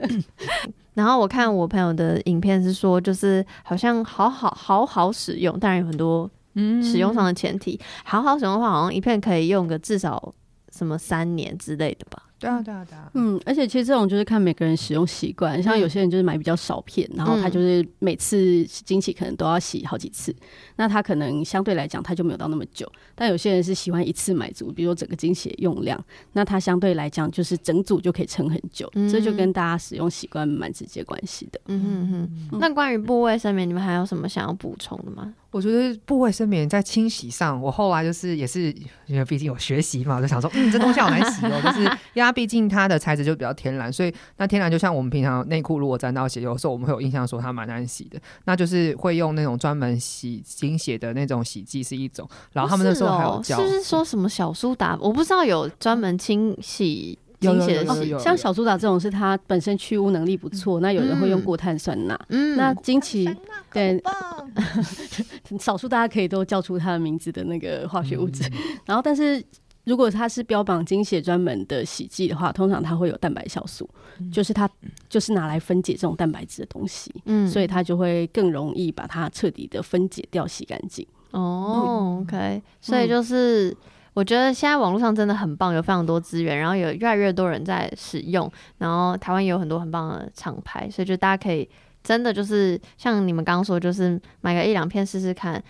[0.94, 7.78] 然后我看我朋友的影片是说，就是好像好好好好使用，当然有很多嗯使用上的前提。
[8.04, 10.34] 好好使用的话，好像一片可以用个至少
[10.72, 12.24] 什么三年之类的吧。
[12.40, 13.10] 对啊，对啊，对啊。
[13.12, 20.34] 嗯，而且其实这种就是看每个人使用习惯，像有些人就是买比较少片，然后他就是每次经期可能都要洗好几次，
[20.76, 22.90] 那他可能相对来讲他就没有到那么久。
[23.14, 31.60] 但有些人是喜欢一次买足，比如说整个经期的用量，那他相对来讲就是整组就可以撑很久，嗯这就跟大家使用习惯蛮直接关系的。
[31.66, 32.10] 嗯哼
[32.52, 32.58] 哼。
[32.58, 35.34] 那关于部位上面，你们还有什么想要补充的吗？
[35.50, 38.72] 我觉得部卫生棉在清洗上，我后来就是也是
[39.06, 41.82] 因为毕竟有学习嘛，我就想说，嗯，这东西好难洗哦，就是
[42.14, 54.96] 因为它毕竟它的材质就比较天然，所以那天然就像我们平常内裤如果沾到血，有时候我们会有印象说它蛮难洗的，那就是会用那种专门洗精血的那种洗剂是一种，然后他们那时候还有教，是哦是不是说什么小苏打？
[55.00, 58.18] 我不知道有专门清洗有精血的洗有有有有。
[58.18, 62.18] 像小苏打这种是它本身去污能力不错，那有人会用过碳酸钠。
[62.28, 62.56] 嗯。
[62.56, 63.28] 那惊奇
[63.72, 64.00] 对，
[65.58, 68.44] 少数大家可以都叫出它的名字的那个化学物质。
[68.84, 69.42] 然后，但是
[69.84, 73.88] 如果它是标榜精血专门的洗剂的话，通常它会有蛋白酵素，
[74.30, 74.68] 就是它
[75.08, 77.48] 就是拿来分解这种蛋白质的东西，嗯。
[77.48, 81.06] 所以它就会更容易把它彻底的分解掉、洗干净。
[81.30, 83.76] 哦，OK，所以就是。
[84.14, 91.68] 我觉得现在网络上真的很棒，有非常多资源，然后有越来越多人在使用，然后台湾也有很多很棒的厂牌，所以就大家可以
[92.02, 95.62] 真的就是像你们刚刚说，就是买个一两片试试看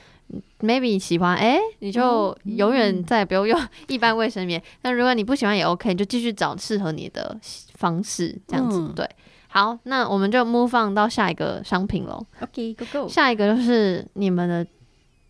[0.61, 4.63] ，maybe 你喜欢，哎、你就永远再也不用用一般卫生棉。
[4.83, 7.37] 那如果你不喜欢也 OK，你就继续找适合你的
[7.75, 9.09] 方式，这样子、嗯对。
[9.53, 12.25] 好，那我们就 move on 到下一个商品喽。
[12.41, 13.09] OK，Go Go。
[13.09, 14.65] 下一个就是你们的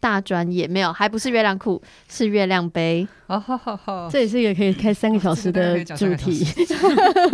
[0.01, 3.07] 大专业，没有，还不是月亮裤，是月亮杯。
[3.29, 6.45] 好好好好，这也是一个可以开三个小时的主题。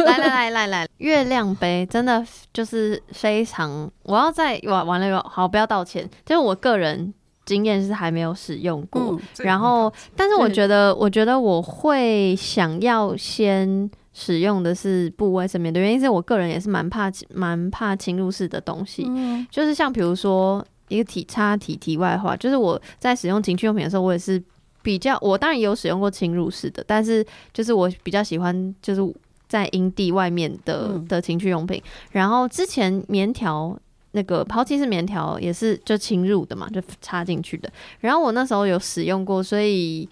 [0.04, 7.14] 来来来来来，月亮杯真的就是非常，我要再完完了，好，不要道歉，就是我个人
[7.46, 19.46] 经验是还没有使用过，嗯，然后，但是我觉得，我觉得我会想要先使用的是布卫生棉的原因是我个人也是蛮怕蛮怕侵入式的东西，嗯。
[19.50, 24.42] 就是像比如说一个体插体题外话，就是我在使用情趣用品的时候，我也是
[24.82, 29.14] 比较，我当然也有使用过侵入式的，但是就是我比较喜欢就是
[29.48, 31.82] 在营地外面的嗯的情趣用品。
[32.10, 33.76] 然后之前棉条
[34.12, 37.70] 那个抛弃式棉条也是就侵入的嘛，就插进去的。
[38.00, 40.08] 然后我那时候有使用过，所以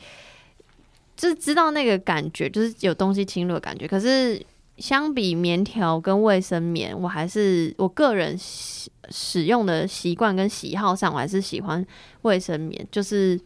[1.16, 3.86] 就是知道那个感觉，就是有东西侵入的感觉。
[3.86, 4.44] 可是
[4.78, 11.84] 相比棉条跟卫生棉，我还是我个人喜使用的习惯跟喜好上，我还是喜欢
[12.22, 12.86] 卫生棉。
[12.90, 13.38] 就是，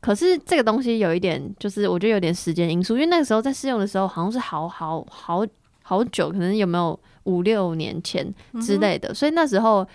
[0.00, 5.44] 可是这个东西有一点，就是我觉得有点时间因素，因为那个时候在试用的时候，好像是好好好
[5.82, 9.86] 好久，可能有没有五六年前之类的，所以那时候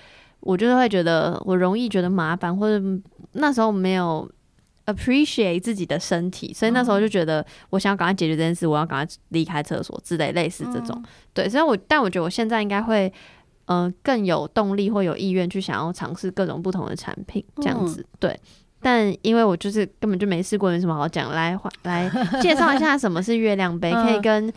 [0.42, 2.84] 我就是会觉得我容易觉得麻烦，或者
[3.34, 4.30] 那时候没有
[4.86, 11.02] appreciate 自己的身体，所以那时候就觉得我想要赶快解决这件事，我要赶快离开厕所之类类似这种。
[11.34, 13.12] 对，所以我但我觉得我现在应该会。
[13.72, 18.38] 呃，更有动力或有意愿去想要尝试各种不同的产品，这样子、对。
[18.84, 21.32] 但因为我就是根本就没试过，没什么好讲。
[21.32, 22.10] 来，换 来
[22.42, 24.54] 介绍一下什么是月亮杯， 可以嗯跟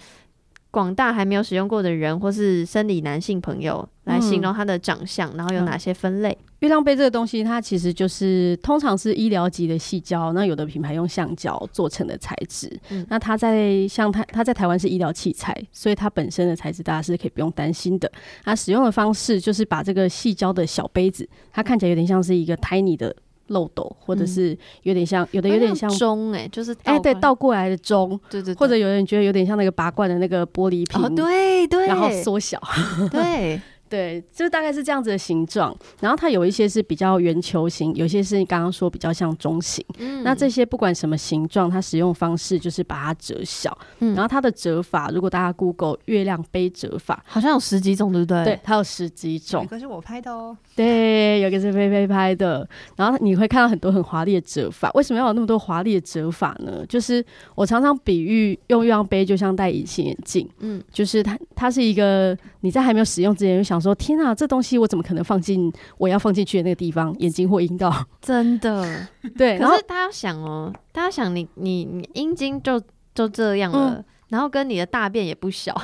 [0.70, 6.36] 广大还没有使用过的人，或是生理男性朋友来形容它的长相，然后有哪些分类？
[6.64, 12.68] 月亮杯这个东西，它其实就是通常是医疗级的细胶，那有的品牌用橡胶做成的材质。
[12.90, 18.10] 嗯那它在像它它在台湾是医疗器材，所以它本身的材质大家是可以不用担心的。
[18.42, 23.14] 它使用的方式就是把这个细胶的小杯子，它看起来有点像是一个 tiny 的
[23.48, 25.90] 漏斗，或者是有点像有的有点像。
[25.90, 32.58] 钟哎、就是哎、对，倒过来的钟，对对对，或者有人觉得有点像那个拔罐的那个玻璃瓶，哦对对，然后缩小，
[33.12, 33.60] 对，
[33.94, 35.76] 对，就大概是这样子的形状。
[36.00, 39.84] 然后它有一些是比较圆球形，有些是你刚刚说比较像中型。
[39.98, 43.76] 嗯那这些不管什么形状，它使用方式就是把它折小。
[44.00, 48.44] 嗯然后它的折法，如果大家 Google 月亮杯折法，好像有十几种，对不对？
[48.44, 49.64] 对，，它有十几种。
[49.66, 54.90] 个是我拍的哦，对，有一个是菲菲拍的，然后你会看到很多很华丽的折法。
[54.94, 56.84] 为什么要有那么多华丽的折法呢？
[56.88, 67.92] 就是我常常比喻用月亮杯就像戴隐形眼镜，嗯，就是它它是一个你在还没有使用之前就想说说：天啊，这东西我怎么可能放进我要放进去的那个地方，眼睛或阴道？
[68.20, 69.06] 真的。
[69.36, 72.80] 对，可是大家想哦，大家想你你你阴茎就
[73.14, 73.94] 就这样了。
[73.98, 75.72] 嗯然后跟你的大便也不小，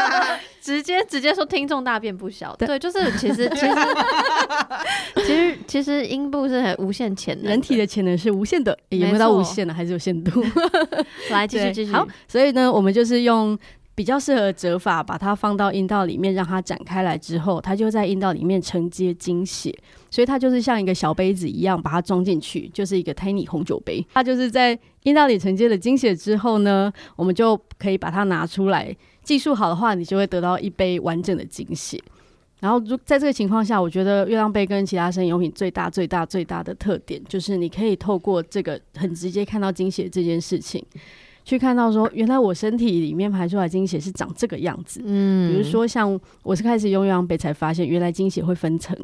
[0.62, 3.74] 直接直接说听众大便不小，对对，就是其实其实
[5.16, 10.42] 其实其实阴部是很无限潜能的，人体的潜能是无限的，也有没有到无限的，还是有限度？
[11.30, 13.58] 来继续对继续，好，所以呢，我们就是用
[13.94, 19.72] 比较适合折法，把它放到阴道里面，让它展开来之后，它就在阴道里面承接精血，
[20.10, 24.04] 所以它就是像一个小杯子一样，把它装进去，就是一个 tiny 红酒杯。
[24.12, 28.94] 它就是在阴道里承接了精血之后呢，我们就可以把它拿出来。
[29.22, 31.98] 技术好的话，你就会得到一杯完整的精血。
[32.60, 40.82] 然后，如在这个情况下，我觉得月亮杯跟其他生理用品最大、最大、最大的特点，就是你可以透过这个很直接看到精血这件事情，
[41.44, 45.02] 去看到说，原来我身体里面排出来经血是长这个样子。
[45.04, 48.96] 嗯比如说，像我是开始用月亮杯才发现，原来经血会分层，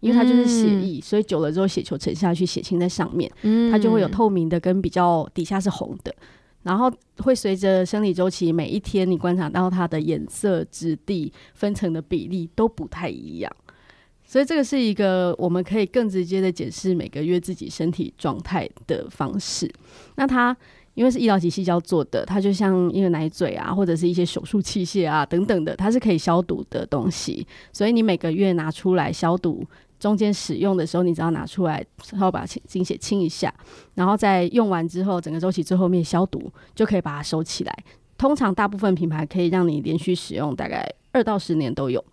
[0.00, 6.14] 因为它就是血液，所以久了之后血球沉下去，血清在上面，嗯它就会有透明的跟比较底下是红的。
[6.62, 13.52] 然后会随着生理周期，每一天你观察到它的颜色、质地、分层的比例都不太一样，
[14.24, 19.68] 所以这个是一个我们可以更直接的解释每个月自己身体状态的方式。
[20.14, 20.56] 那它
[20.94, 29.64] 因为是医疗级细胶做的，它就像婴儿奶嘴啊，或者是一些手术器械啊等等的，它是可以消毒的东西，所以你每个月拿出来消毒。
[29.98, 33.54] 中间使用的时候，你只要拿出来，然后把精血清一下，
[33.94, 37.84] 然后在用完之后，整个周期最后面消毒，就可以把它收起来。
[38.18, 42.04] 通常大部分品牌可以让你连续使用大概二到十年都有。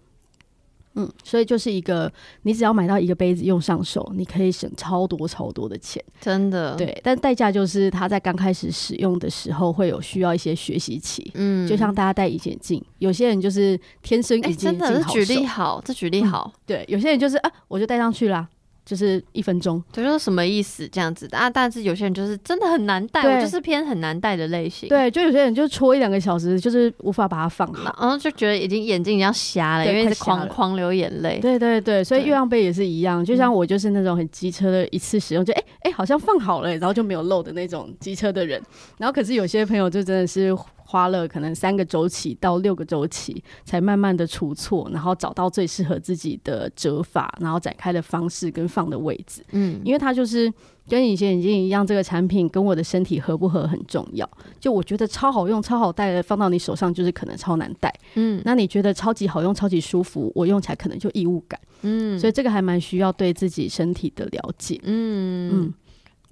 [0.96, 6.04] 嗯，所以就是一个，你只要买到一个杯子用上手，你可以省超多超多的钱。
[6.20, 11.68] 真的，对，但代价就是它在刚开始使用的时候会有需要一些学习期，嗯。
[11.68, 18.48] 就像大家戴隐形眼镜，有些人就是天生哎、隐形真的，眼镜好这举例好，这举例好，对，有些人就是啊，我就戴上去啦，
[18.90, 19.82] 就是一分钟。
[19.94, 21.48] 对，就是什么意思这样子的啊？
[21.48, 27.96] 但是有些人就是真的很难带，我就是偏很难带的类型，，对，就有些人就戳一两个小时，就是无法把它放好。
[28.02, 38.62] 然 后就觉得已经眼睛已经要瞎了，对因为是狂狂流眼泪，对对对，所以月亮杯也是一样，就像我就是那种很机车的，一次使用就哎哎、好像放好了，然后就没有漏的那种机车的人。
[38.98, 40.52] 然后可是有些朋友就真的是
[40.90, 49.44] 花了可能三个周期到六个周期，才慢慢的出错，然后找到最适合自己的折法，然后展开的方式跟放的位置。
[49.52, 50.52] 嗯，因为它就是
[50.88, 54.28] 跟隐形眼镜一样，这个产品跟我的身体合不合很重要。
[54.60, 57.94] 就我觉得超好用、超好戴的，放到你手上就是可能超难戴。
[58.16, 61.60] 嗯那你觉得超级好用、超级舒服，我用起来可能就异物感。
[61.84, 64.80] 嗯所以这个还蛮需要对自己身体的了解。
[64.86, 65.74] 嗯嗯，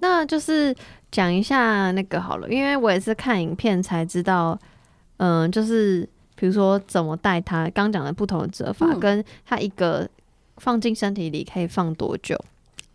[0.00, 0.74] 那就是
[1.10, 4.58] 讲一下那个好了，因为我也是看影片才知道，
[5.16, 10.08] 嗯、就是比如说怎么带它，刚讲的不同的折法，嗯跟它一个
[10.58, 12.38] 放进身体里可以放多久？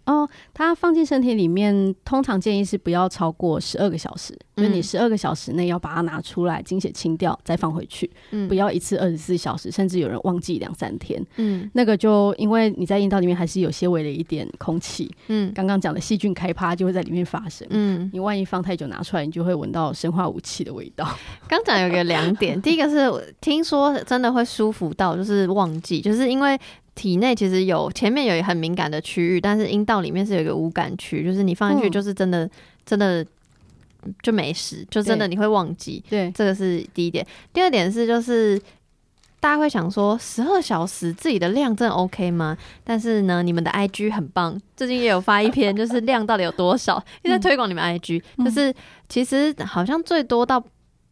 [0.05, 11.25] 哦，它放进身体里面，通常建议是不要超过十二个小时，就是你嗯十二个小时内要把它拿出来，精血清掉，再放回去，嗯不要一次二十四小时，甚至有人忘记两三天。
[11.37, 17.65] 嗯那个就因为你在阴道里面还是有些微的一点空气，嗯刚刚讲的细菌开趴就会在里面发生。
[17.69, 21.07] 嗯，你万一放太久拿出来，你就会闻到生化武器的味道。
[21.47, 26.59] 刚讲有个两点，第一个是听说真的会舒服到就是忘记，就是因为。
[26.95, 32.49] 体内其实有前面有一很敏感的区域，但是阴道里面是有一个无感区，就是你放进去嗯就是真的、
[32.85, 33.25] 真的
[34.21, 36.03] 就没事，就真的你会忘记。
[36.09, 37.25] 对，这个是第一点。
[37.51, 38.61] 第二点是，就是
[39.39, 42.57] 大家会想说，十二小时自己的量真的 OK 吗？
[42.83, 48.73] 但是呢，你们的 IG 很棒，最近也有发一篇，就是量到底有多少，一直在推广你们 IG，、嗯就是
[49.09, 50.63] 其实好像最多到，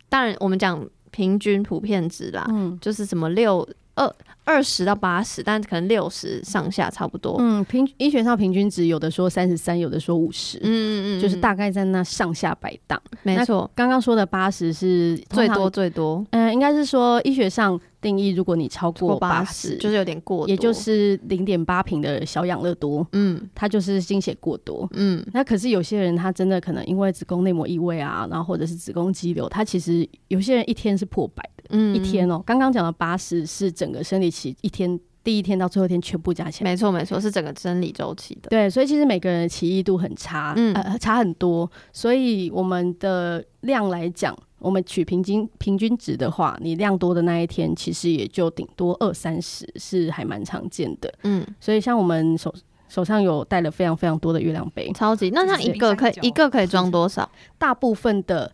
[0.09, 3.67] 当然我们讲平均普遍值啦，嗯就是什么六
[4.01, 7.35] 二二十到八十，但可能六十上下差不多。
[7.39, 12.99] 嗯，平医学上平均值有的说三十三，有的说五十、嗯嗯嗯，就是大概在那上下摆荡。
[13.23, 16.25] 没错，刚刚说的八十是最多，最多。
[16.31, 23.47] 呃，应该是说医学上定义，如果你超过过八八十，就是有点过多，也就是零点八瓶的小养乐多，嗯。
[23.53, 24.89] 它就是精血过多。
[24.93, 25.23] 嗯。
[25.33, 36.71] 那可是有些人他真的可能因为子宫内膜异位啊，然后或者是子宫肌瘤，他其实有些人一天是破百的，嗯一天哦、刚刚讲的八十是整个生理期一天第一天到最后一天全部加起来。
[36.71, 38.49] 没错没错，是整个生理周期的。
[38.49, 41.69] 对，所以其实每个人的奇异度很差，嗯呃，差很多。
[41.93, 51.13] 所以我们的量来讲，我们取平均平均值的话，你量多的那一天，其实也就顶多二三十，是还蛮常见的。
[51.23, 52.53] 嗯，所以像我们手
[52.89, 55.29] 手上有带了非常非常多的月亮杯，超级。
[55.29, 57.29] 那它一个可以一个可以装多少？
[57.59, 58.51] 大部分的，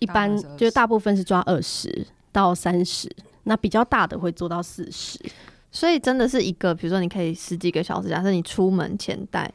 [0.00, 2.06] 一般大部分是20就是大部分是抓二十
[2.38, 3.10] 到三十，
[3.44, 5.18] 那比较大的会做到四十。
[5.70, 9.50] 所以真的是一个，比如说你可以十几个小时，假设你出门前带。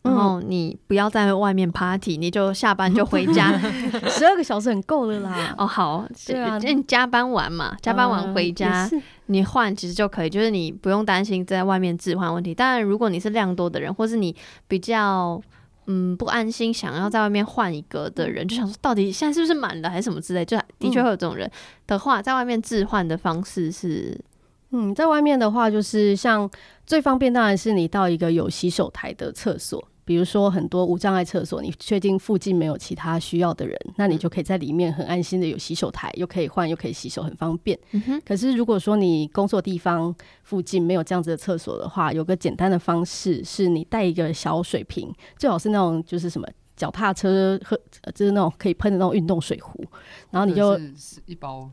[0.00, 3.58] 然嗯后你不要在外面 party，你就下班就回家。
[4.08, 5.52] 十二个小时很够了啦。
[5.58, 12.54] 哦，好，对啊就你加班完嘛，加班完回家，嗯你换其实就可以，就是你不用担心在外面置换问题。
[12.54, 14.34] 当然，如果你是量多的人，或是你
[14.68, 15.42] 比较
[15.90, 21.50] 嗯不安心，想要在外面换一个的人，就想说到底现在是不是满了还是什么之类，就的确会有这种人。
[21.86, 24.16] 的话，在外面置换的方式是
[24.70, 26.48] 嗯，在外面的话，就是像
[26.86, 37.78] 最方便，当然是你到一个有洗手台的厕所，比如说很多无障碍厕所，你确定附近没有其他需要的人，那你就可以在里面很安心的有洗手台，又可以换又可以洗手，很方便。
[37.92, 46.48] 嗯可是如果说你工作地方附近没有这样子的厕所的话，有个简单的方式是你带一个小水瓶，最好是那种就是什么。
[46.74, 49.84] 脚踏车喝，呃就是那种可以喷的那种运动水壶，
[50.30, 50.78] 然后你就
[51.26, 51.68] 一包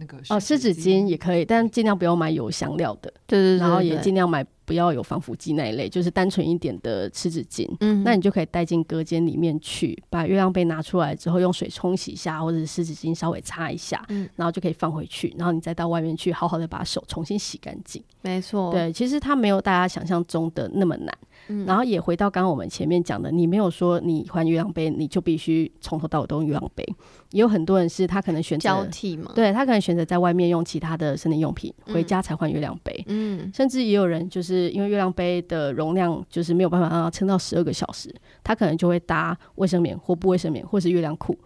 [0.00, 3.12] 那个哦湿纸巾也可以，但尽量不要买有香料的。
[3.26, 7.68] 对对对，然后也尽量买不要有防腐剂那一类，就是单纯一点的湿纸巾。
[7.80, 18.02] 嗯，那你就可以带进隔间里面去，把月亮杯拿出来之后，用水冲洗一下，或者是湿纸巾稍微擦一下，嗯然后就可以放回去，然后你再到外面去，好好的把手重新洗干净。
[18.22, 21.14] 没错，对，其实它没有大家想象中的那么难。
[21.50, 26.84] 嗯然后也回到刚刚我们前面讲的，你没有说你换月亮杯，你就必须从头到尾都用月亮杯。
[27.32, 33.04] 也有很多人是他可能选择交，替嘛，，对他可能选择在外面用其他的生理用品，回嗯家才换月亮杯。
[33.06, 41.36] 嗯甚至也有人就是因为月亮杯的容量就是没有办法让它撑到十二个小时，他可能就会搭卫生棉或不卫生棉或是月亮裤，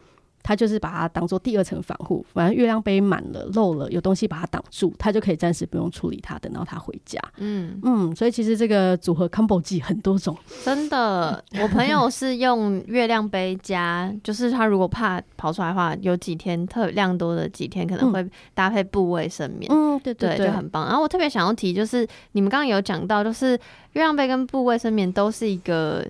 [0.45, 2.25] 他就是把它当做第二层防护。
[2.33, 7.19] 反正月亮杯满了漏了，有东西把它挡住，他就可以暂时不用处理它，等到他回家。
[7.39, 10.37] 嗯，嗯，所以其实这个组合 combo 剂很多种。
[10.63, 19.71] 真的， 我朋友是用月亮杯加，就是他如果怕跑出来的话，有几天特量多的几天可能嗯会搭配布卫生棉。
[19.73, 20.85] 嗯，对对，对就很棒。
[20.87, 23.53] 然后我特别想要提，就是你们刚刚有讲到，就是
[23.93, 26.07] 月亮杯跟布卫生棉都是一个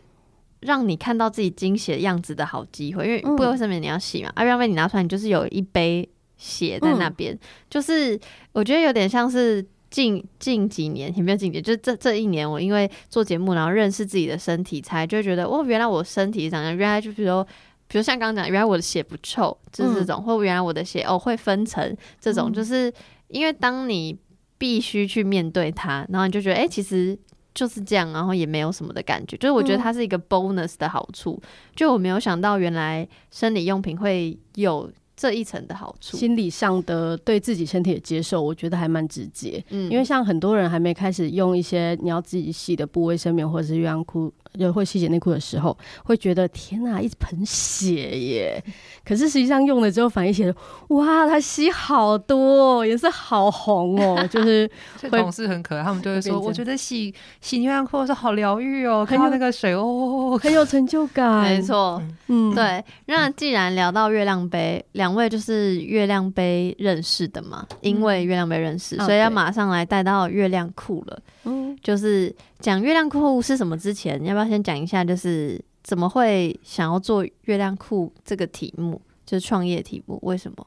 [0.65, 3.37] 让你看到自己惊喜的样子的好机会，因为嗯。
[3.37, 7.39] 布卫生棉你要洗嘛，啊，月亮杯你拿出来，你就是有一杯血在那边，
[7.71, 8.19] 就是
[8.53, 9.65] 我觉得有点像是。
[9.91, 17.47] 近近几年也没有近几年，就这这一年，我因为做节目，然后认识自己的身体，才就觉得哦，原来我身体是长这样，原来就比如说，
[17.87, 22.53] 比如像刚刚讲，原来我的血不臭，就是这种，或原来我的血哦会分层，这种、嗯。
[22.53, 22.93] 就是
[23.29, 24.19] 因为当你
[24.59, 27.17] 必须去面对它，然后你就觉得哎、诶其实
[27.55, 29.83] 就是这样，然后也没有什么的感觉，就是我觉得嗯。
[29.85, 31.41] 它是一个 bonus 的好处，
[31.77, 39.63] 就我没有想到原来生理用品会有这一层的好处，心理上的对自己身体的接受，我觉得还蛮直接。
[39.71, 39.91] 嗯。
[39.91, 48.65] 因为像很多人还没开始用一些你要自己洗的部卫生棉或者是月亮裤，就会吸血内裤的时候，会觉得天哪，一盆血耶！
[49.05, 50.55] 可是实际上用了之后，反应起来，
[50.89, 54.71] 哇，它吸好多、哦，颜色好红哦， 就是
[55.03, 61.43] 会所以同事很可爱，他们就会说，我觉得洗洗月亮裤的时候好疗愈哦，看到那个水哦，很有成就感。
[61.43, 62.83] 没，错，嗯，对。
[63.07, 71.19] 那既然聊到月亮杯，两位就是月亮杯认识的嘛，因为月亮杯认识，哦所以要对马上来带到月亮裤了。
[71.45, 72.35] 嗯，就是
[72.65, 80.19] 讲月亮裤是什么之前，要不要先讲一下，就是怎么会想要做月亮裤这个题目，就是创业题目？
[80.23, 80.67] 为什么？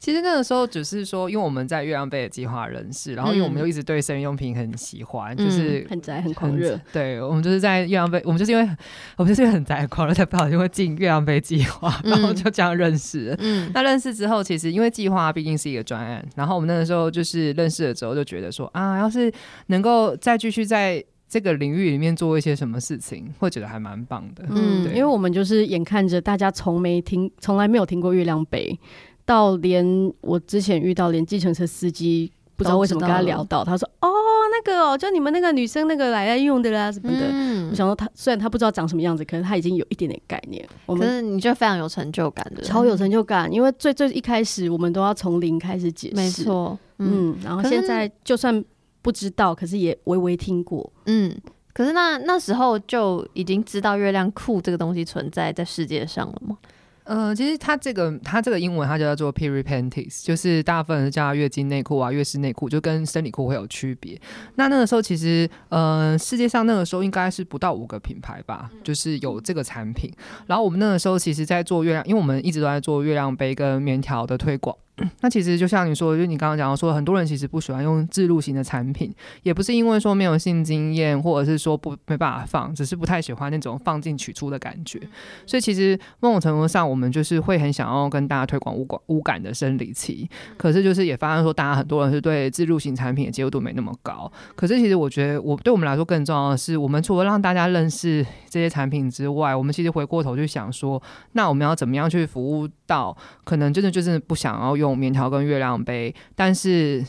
[0.00, 6.76] 其实那个时候只是说，因为我们在月亮杯的计划认识，然后因为我们嗯又一直对生日用品很喜欢，嗯就是很宅，很狂热。
[6.92, 8.68] 对，我们就是在月亮杯，我们就是因为
[9.16, 13.32] 我们就是因为很宅狂热，才不小心会进月亮杯计划，然后嗯就这样认识。
[13.38, 19.32] 嗯那认识之后，其实因为计划毕竟是一个专案，然后我们那个时候就是认识了之后，就觉得说啊，要是
[19.66, 24.44] 能够再继续在这个领域里面做一些什么事情，会觉得还蛮棒的。
[24.48, 28.78] 嗯因为我们就是眼看着大家从没听，从来没有听过月亮杯，
[29.24, 29.84] 到连
[30.22, 34.08] 我之前遇到连计程车司机不知道为什么跟他聊到，他说：“哦，
[34.50, 37.28] 那个哦，就你们那个女生那个来来用的啦什么的。
[37.30, 37.68] 嗯。
[37.70, 40.66] 我想说他虽然他不知道长什么样子，可是他已经有一点点概念。
[40.86, 47.30] 我们可是你就非常有成就感的，超有成就感，因为最最一开始我们都要从零开始解释，没，错，嗯。
[47.32, 48.64] 嗯，然后现在就算
[49.02, 51.34] 不知道，可是也微微听过，嗯。
[51.74, 56.58] 可是那那时候就已经知道月亮裤这个东西存在在世界上了吗？
[57.04, 64.20] 呃，其实它这个它这个英文它就叫做 period panties，就是大部分人是叫它月经内裤啊、月事内裤，就跟生理裤会有区别。
[64.56, 70.12] 那那个时候其实呃，世界上那个时候应该是不到五个品牌吧，就是有这个产品。
[70.48, 74.76] 然后我们那个时候其实在做月亮，因为我们一直都在做月亮杯跟棉条的推广。
[75.20, 85.00] 那其实就像你说的，就你刚刚讲到说，很多人其实不喜欢用自入型的产品，也不是因为说没有性经验，或者是说不没办法放，只是不太喜欢那种放进取出的感觉。
[85.46, 94.30] 所以其实某种程度上，我们就是会很想要跟大家推广无感无感的生理期，可是就是也发现说，大家很多人是对自入型产品的接受度没那么高。
[94.54, 107.04] 可是其实我觉得，我对我们来说更重要的是，我们除了让大家认识这些产品之外，我们其实回过头去想说，那我们要怎么样去服务到可能真的就是不想要用棉条跟月亮杯，但是。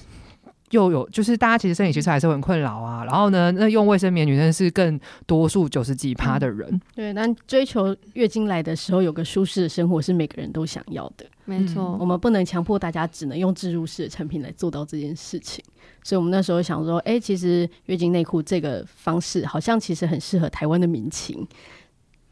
[0.71, 11.25] 又有就是大家其实生理其实还是很困扰啊，然后呢，那用卫生棉女生是更多数九十几趴的人，对，但追求月经来的时候有个舒适的生活是每个人都想要的。
[11.45, 15.65] 没错，我们不能强迫大家只能用置入式的产品来做到这件事情。
[16.03, 21.47] 所以我们那时候想说，哎、其实月经内裤这个方式好像其实很适合台湾的民情，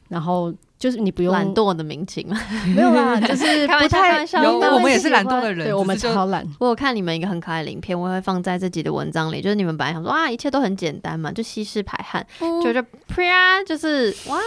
[0.09, 2.39] 然后就是你不用懒惰的民情嘛。
[2.75, 4.43] 没有啦， 就是开玩笑，不太开玩笑。
[4.43, 6.47] 有我们也是懒惰的人对我们超懒。
[6.59, 9.41] 我有看你们一个很可爱的影片，我会放在自己的文章里。
[9.41, 12.25] 就是你们本来想说啊，一切都很简单嘛，就吸湿排汗，
[12.63, 14.37] 就就啪，就是哇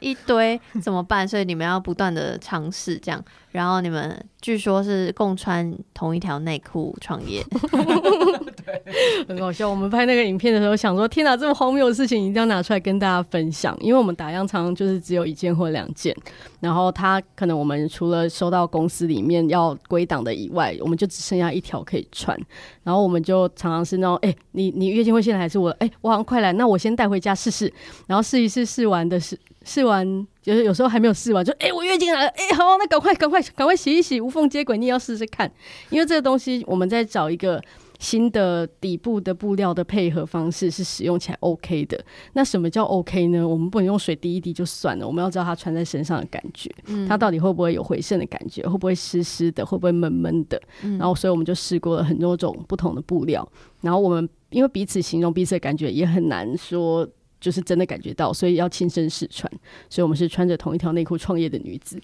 [0.00, 1.26] 一堆怎么办？
[1.26, 3.22] 所以你们要不断的尝试这样。
[3.56, 9.66] 然后你们据说是共穿同一条内裤创业，对 很好笑。
[9.66, 16.14] 我们拍那个影片的时候，想说天哪，这么荒谬的事情一定要拿出来跟大家分享，因为我们打样常常就是只有一件或两件，
[16.60, 22.38] 然后它可能我们除了收到公司里面要归档的以外，我们就只剩下一条可以穿，
[22.82, 25.70] 然后我们就常常是那种，哎、你你月经会先来还是我？
[25.78, 27.72] 哎、我好像快来，那我先带回家试试，
[28.06, 30.26] 然后试一试，试完的是试完。
[30.40, 35.50] 就是有时候还没有试完，就哎、我月经来了，哎、好，那赶快赶快赶快洗一洗，无缝接轨，你也要试试看，
[35.90, 37.60] 因为这个东西我们在找一个
[37.98, 42.00] 新的底部的布料的配合方式是使用起来 OK 的。
[42.34, 43.44] 那什么叫 OK 呢？
[43.44, 50.62] 我们不能用水滴一滴就算了，我们要知道它穿在身上的感觉，嗯它到底会不会有回渗的感觉，会不会湿湿的，会不会闷闷的。
[50.84, 53.44] 嗯然后，所以我们就试过了很多种不同的布料，
[53.80, 57.04] 然后我们因为彼此形容彼此的感觉也很难说。
[57.40, 59.50] 就是真的感觉到，所以要亲身试穿。
[59.88, 62.00] 所以我们是穿着同一条内裤创业的女子。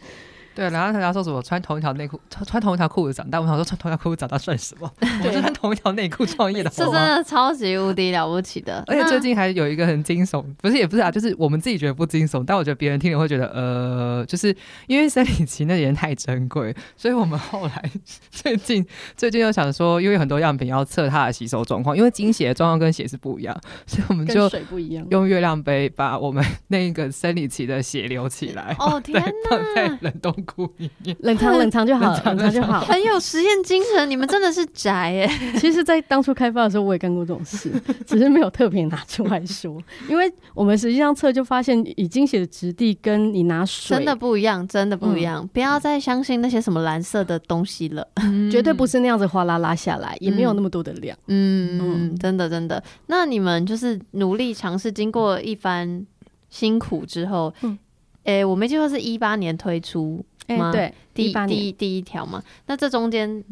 [0.55, 4.91] 对，然后他家说什么穿同一条内裤，穿穿同一条裤子长大，我想说穿同一条裤子长大算什么？
[5.25, 6.99] 我就穿同一条内裤创业的这好吗？
[6.99, 8.83] 真的超级无敌了不起的。
[8.89, 14.55] 而且最近还有一个很惊悚，不是也不是啊，就是我们自己觉得不惊悚，但我觉得别人听了会觉得，呃，就是
[14.87, 17.91] 因为生理期那几天太珍贵，所以我们后来
[18.31, 18.87] 最近
[19.17, 31.17] 最近又想说，因为很多样品要测它的吸收状况，因为经血的状况跟血是不一样，所以我们跟就水不一样，用月亮杯把我们 那个生理期的血留起来，哦天对，放在冷冻库里面。
[31.21, 32.81] 冷藏 冷藏就好，冷藏冷藏就好。
[32.81, 35.31] 很有实验精神，你们真的是宅耶！
[35.59, 37.71] 其实，在当初开发的时候，我也干过这种事，
[38.07, 39.81] 只是没有特别拿出来说。
[40.09, 48.07] 因为我们实际上测就发现，已经写的质地跟你拿水真的不一样，真的不一样，不要再相信那些什么蓝色的东西了。
[48.51, 51.17] 绝对不是那样子哗啦啦下来，也没有那么多的量。
[51.27, 52.83] 嗯，嗯真的真的。
[53.07, 56.07] 那你们就是努力尝试，经过一番
[56.51, 57.79] 辛苦之后，嗯
[58.25, 62.43] 诶、我没记错是一八年推出对，第18年第一第一条嘛。
[62.67, 63.45] 那这中间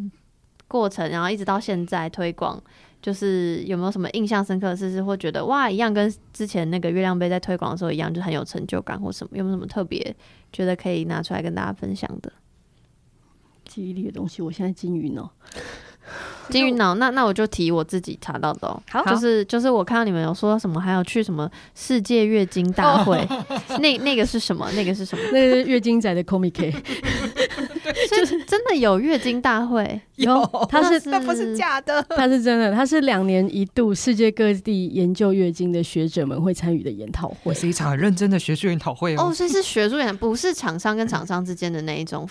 [0.68, 2.62] 过程，然后一直到现在推广，
[3.00, 9.36] 就是有没有什么印象深刻的事，是会觉得哇，一样跟之前那个月亮杯在推广的时候一样，就很有成就感或什么？
[9.36, 10.14] 有没有什么特别
[10.52, 12.32] 觉得可以拿出来跟大家分享的？
[13.64, 15.30] 记忆力的东西，我现在金鱼呢？
[16.50, 19.04] 金鱼脑，那那我就提我自己查到的哦、好。
[19.04, 23.24] 就是就是我看到你们有说什么，还有去什么世界月经大会，
[23.78, 24.68] 那那个是什么？
[24.72, 25.22] 那个是什么？
[25.32, 26.72] 那个是月经仔的 Comic
[28.10, 32.04] 就是 真的有月经大会，有，它是那不是假的。
[32.10, 37.36] 它是真的，它是两年一度世界各地研究月经的学者们会参与的研讨会。
[37.44, 37.54] 我。
[37.60, 42.26] 是一场很认真的学术研讨会哦，哦，所以是学术研，不是厂商跟厂商之间的那一种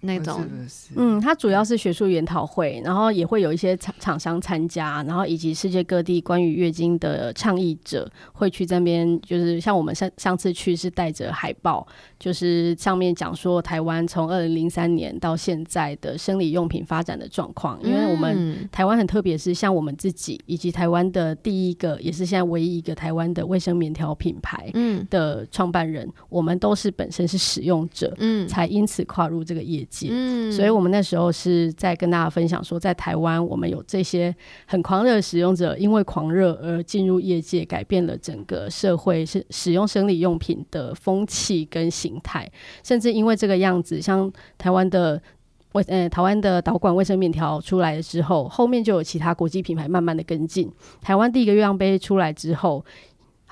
[0.00, 0.46] 那种
[0.94, 11.86] 嗯，它主要是学术研讨会，然后也会有一些厂厂商参加，然后以及世界各地关于月经的倡议者会去这边，就是像我们上上次去是带着海报，
[12.18, 18.34] 就是上面讲说台湾从二零零三年到现在的生理用品发展的状况，因为我们。
[18.36, 30.08] 嗯台湾很特别，是像我们自己以及台湾的第一个，也是现在唯一一个台湾的卫生棉条品牌嗯的创办人，我们都是本身是使用者，嗯才因此跨入这个业界。
[30.10, 34.34] 嗯所以，我们那时候是在跟大家分享说，在台湾，我们有这些
[34.66, 42.50] 很狂热的使用者，因为狂热而进入业界，改变了整个社会是使用生理用品的风气跟形态，
[42.82, 45.20] 甚至因为这个样子，像台湾的。
[45.74, 50.70] 卫呃，台湾的导管卫生面条出来了之后，后面就有其他国际品牌慢慢的跟进。
[51.02, 52.84] 台湾第一个月亮杯出来之后，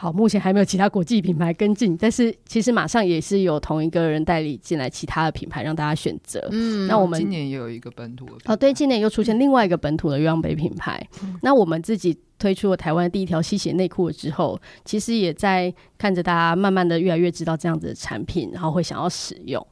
[0.02, 6.44] 好，目前还没有其他国际品牌跟进，但是其实马上也是有同一个人代理进来其他的品牌让大家选择。
[6.50, 11.00] 嗯那我们今年也有一个本土的哦，对，今年又出现另外一个本土的月亮杯品牌。
[11.42, 19.64] 那我们自己推出了台湾第一条吸血内裤了之后，其实也在看着大家慢慢的越来越知道这样子的产品，然后会想要使用。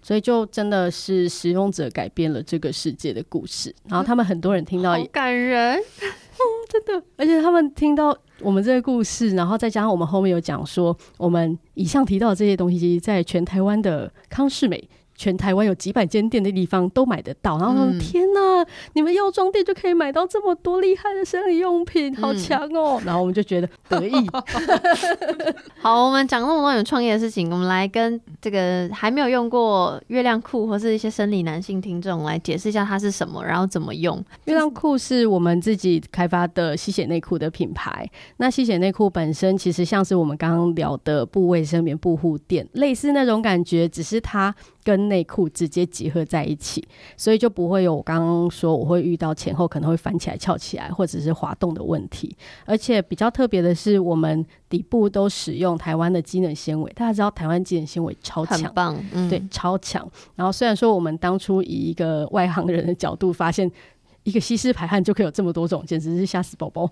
[0.00, 14.88] 所以就真的是使用者改变了这个世界的故事，然后他们很多人听到好感人，嗯， 真的而且他们听到我们这个故事，然后再加上我们后面有讲说，我们以上提到的这些东西，在全台湾的康世美。
[15.14, 23.00] 全台湾有几百间店的地方都买得到，然后说、嗯天哪，你们药妆店就可以买到这么多厉害的生理用品，好嗯强哦！
[23.04, 24.14] 然后我们就觉得得意，
[25.80, 34.16] 好，我们讲那么多有创业的事情，我们来跟这个还没有用过月亮裤或是一些生理男性听众来解释一下它是什么，然后怎么用。
[34.44, 38.08] 月亮裤是我们自己开发的吸血内裤的品牌。
[38.38, 46.86] 那吸血内裤本身其实像是我们刚刚聊的布卫生棉布护垫，类似那种感觉，只是它跟内裤直接结合在一起，
[47.16, 52.36] 所以就不会有我刚刚说我会遇到前后可能会翻起来、翘起来或者是滑动的问题。
[52.64, 58.58] 而且比较特别的是，我们底部都使用台湾的机能纤维，大家知道台湾机能纤维超强。
[58.58, 60.08] 很棒，嗯，对，超强。
[60.34, 63.70] 然后虽然说我们当初以一个外行人的角度发现。
[64.24, 66.90] 一个吸湿排汗就可以有这么多种，简直是吓死宝宝。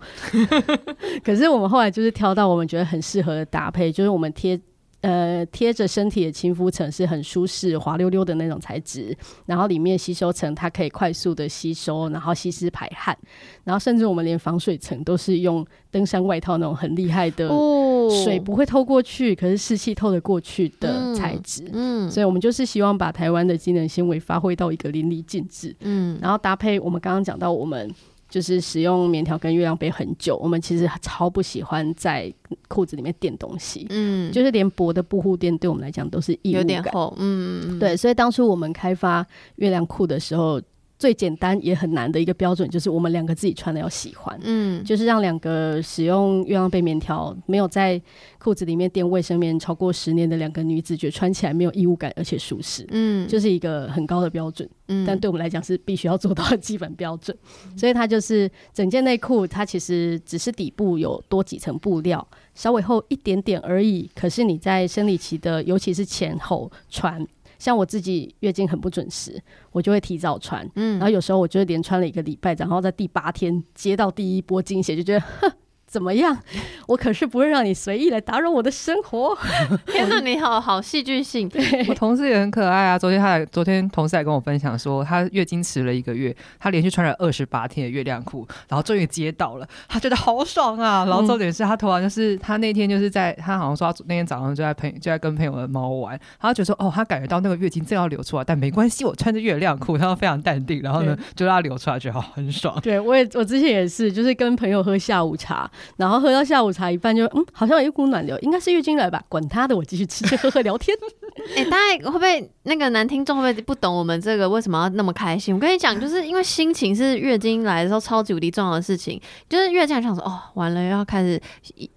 [1.24, 4.60] 可是我们后来就是挑到我们觉得很适合的搭配，就是我们贴
[5.02, 13.16] 呃贴着身体的亲肤层是很舒适、滑溜溜的那种材质，然后里面吸收层它可以快速的吸收，然后吸湿排汗，
[13.64, 18.08] 然后甚至我们连防水层都是用登山外套那种很厉害的哦。
[18.24, 21.68] 水不会透过去，可是湿气透得过去的嗯材质。
[21.72, 26.18] 嗯所以我们就是希望把台湾的机能纤维发挥到一个淋漓尽致，嗯。
[26.20, 27.92] 然后搭配我们刚刚讲到，我们
[28.32, 32.32] 就是使用棉条跟月亮杯很久，我们其实超不喜欢在
[32.66, 36.62] 裤子里面垫东西，嗯，就是连薄的布护垫对我们来讲都是异物感。
[36.62, 39.26] 有点厚，嗯对，所以当初我们开发
[39.56, 40.58] 月亮裤的时候，
[41.02, 44.38] 最简单也很难的一个标准就是我们两个自己穿的要喜欢。
[44.44, 48.00] 嗯，就是让两个使用月亮杯棉条没有在
[48.38, 54.68] 裤子里面垫卫生棉超过十年的两个女子，觉得穿起来没有异物感，而且舒适，嗯，就是一个很高的标准。
[54.86, 57.36] 嗯但对我们来讲是必须要做到的基本标准。
[57.76, 62.24] 所以它就是整件内裤，它其实只是底部有多几层布料，
[62.54, 64.08] 稍微厚一点点而已。
[64.14, 67.26] 可是你在生理期的，尤其是前后穿。
[67.62, 69.40] 像我自己月经很不准时，
[69.70, 70.98] 我就会提早穿，嗯。
[70.98, 75.48] 然后有时候我就连穿了一个礼拜，然后在第八天接到第一波经血，就觉得哼
[75.92, 76.34] 怎么样？
[76.88, 79.36] 我可是不会让你随意来打扰我的生活。
[79.86, 81.50] 天哪，你好好戏剧性，
[81.86, 82.98] 我同事也很可爱啊。
[82.98, 91.04] 昨天他来，昨天同事还跟我分享说，他月经迟了一个月，他连续穿了二十八天的月亮裤，然后终于接到了， 他觉得好爽啊。
[91.04, 102.80] 然后重点是他突然就是他那天就是在他好像说他那天早上就在朋就在跟朋友的猫玩，然后觉得说哦，他感觉到那个月经正要流出来，但没关系，我穿着月亮裤，他非常淡定，然后呢就让它流出来，觉得好很爽。
[102.80, 109.22] 对我也我之前也是，就是跟朋友喝下午茶，然后喝到下午茶一半就嗯，好像有一股暖流，应该是月经来吧？
[109.28, 110.96] 管他的，我继续吃吃喝喝聊天。
[111.56, 115.54] 哎、大家会不会那个男听众会不会不懂我们这个为什么要那么开心？
[115.54, 119.20] 我跟你讲，就是因为心情是月经来的时候超级无敌重要的事情。
[119.48, 121.40] 就是月经来想说，哦，完了又要开始，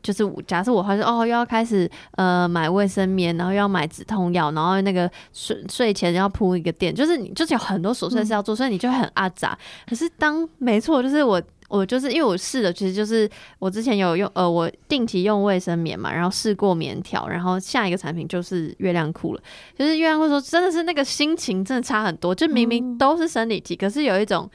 [0.01, 9.57] 就是我假设我还是哦又要开始呃买卫生棉，然后又要买止痛药，然后那个睡睡前要铺一个垫，就是你就是有很多琐碎事要做，所以你就很阿杂。
[9.87, 11.41] 可是当没错，就是我。
[11.67, 19.41] 我就是因为我试的，其实就是我之前有用呃，我定期用卫生棉嘛，然后试过棉条，然后下一个产品就是月亮裤了。
[19.77, 24.49] 就是月亮裤说真的是那个心情真的差很多，就明明都是生理期，可是有一种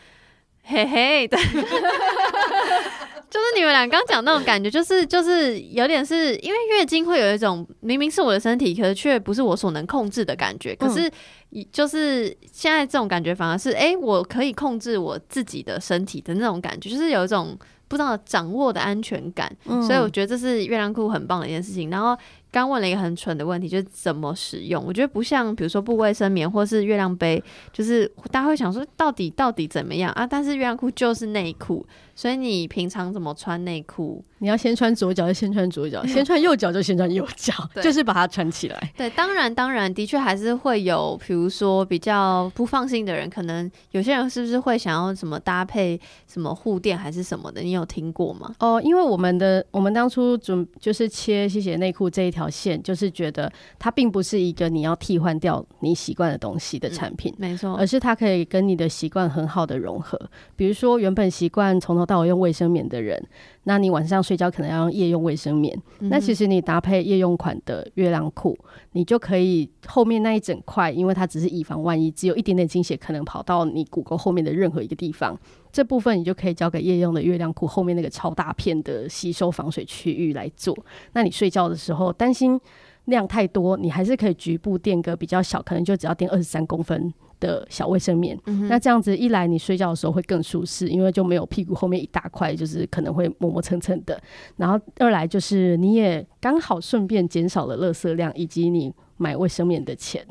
[0.63, 1.37] 嘿嘿的，
[3.31, 10.75] 就是你们俩刚讲那种感觉，就是就是有点是因为月经会有一种明明是我的身体，可是却不是我所能控制的感觉。
[10.75, 11.09] 可是
[11.51, 17.57] 以就是现在这种感觉反而是，哎、我可以控制我自己的身体的那种感觉，就是有一种
[17.87, 19.51] 不知道掌握的安全感。
[19.65, 21.89] 所以我觉得这是月亮裤很棒的一件事情。
[21.89, 22.17] 然后
[22.51, 24.85] 刚问了一个很蠢的问题，就是怎么使用？
[24.85, 30.27] 我觉得不像比如说布卫生棉或是月亮杯，就是大家会想说到底到底怎么样啊？
[30.27, 31.87] 但是月亮裤就是内裤，
[32.21, 34.23] 所以你平常怎么穿内裤？
[34.41, 38.93] 你要先穿左脚就先穿左脚， 先穿右脚就先穿右脚， 对就是把它穿起来。
[38.95, 47.63] 对，当然当然，的确还是会有，比如说比较不放心的人，可能有些人是不是会想要什么搭配什么护垫还是什么的？
[47.63, 48.55] 你有听过吗？
[48.59, 57.35] 哦，因为我们的我们当初准就是切吸血内裤这一条线，就是觉得它并不是一个你要替换掉你习惯的东西的产品。
[57.39, 60.21] 没错而，是它可以跟你的习惯很好的融合。
[60.55, 63.25] 比如说，原本习惯从头到尾用卫生棉的人，
[63.63, 65.81] 那你晚上睡觉可能要用夜用卫生棉。
[66.01, 68.59] 那其实实你搭配夜用款的月亮裤，
[68.93, 75.39] 你就可以后面那一整块，因为它只是以防万一，只有一点点经血可能跑到你骨沟后面的任何一个地方，
[75.71, 80.77] 这部分你就可以交给夜用的月亮裤后面那个超大片的吸收防水区域来做。
[81.13, 82.61] 那你睡觉的时候担心
[83.05, 88.39] 量太多，你还是可以局部垫个比较小，可能就只要垫二十三公分的小卫生棉。
[88.69, 94.21] 那这样子一来，你睡觉的时候会更舒适，因为就没有屁股后面一大块，就是可能会磨磨蹭蹭的。
[94.57, 100.25] 然后二来就是你也刚好顺便减少了垃圾量，以及你买卫生棉的钱。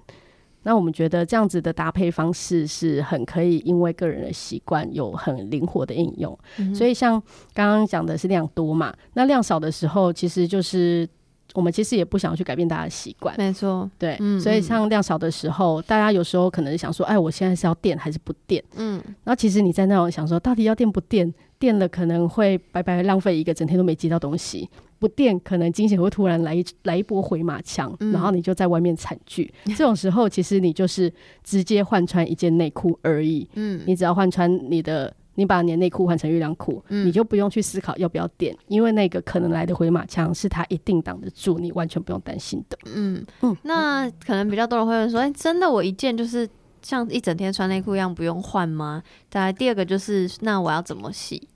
[0.64, 6.38] 那我们觉得这样子的搭配方式是很可以，因为个人的习惯有很灵活的应用。
[6.76, 7.14] 所以像
[7.54, 11.08] 刚刚讲的是量多嘛，那量少的时候，其实就是
[11.54, 13.36] 我们其实也不想要去改变大家的习惯。
[13.38, 18.64] 没错，对，嗯所以像量少的时候，大家有时候可能想说，哎，我现在是要垫还是不垫？
[18.76, 21.34] 嗯，然后其实你在那种想说，到底要垫不垫？
[21.58, 24.66] 垫了可能会白白浪费一个整天都没接到东西；
[24.98, 29.54] 不垫，可能惊险会突然来一来一波回马枪，嗯然后你就在外面惨剧。
[29.76, 31.12] 这种时候，其实你就是
[31.44, 33.46] 直接换穿一件内裤而已。
[33.56, 42.78] 嗯，你只要换穿你的，你把你的内裤换成月亮裤，嗯你就不用去思考要不要垫，因为那个可能来的回马枪是他一定挡得住，你完全不用担心的。
[42.94, 46.48] 嗯嗯，那可能比较多人会问说，哎、真的我一件就是
[46.82, 49.02] 像一整天穿内裤一样不用换吗？
[49.32, 51.48] 再来第二个就是，那我要怎么洗？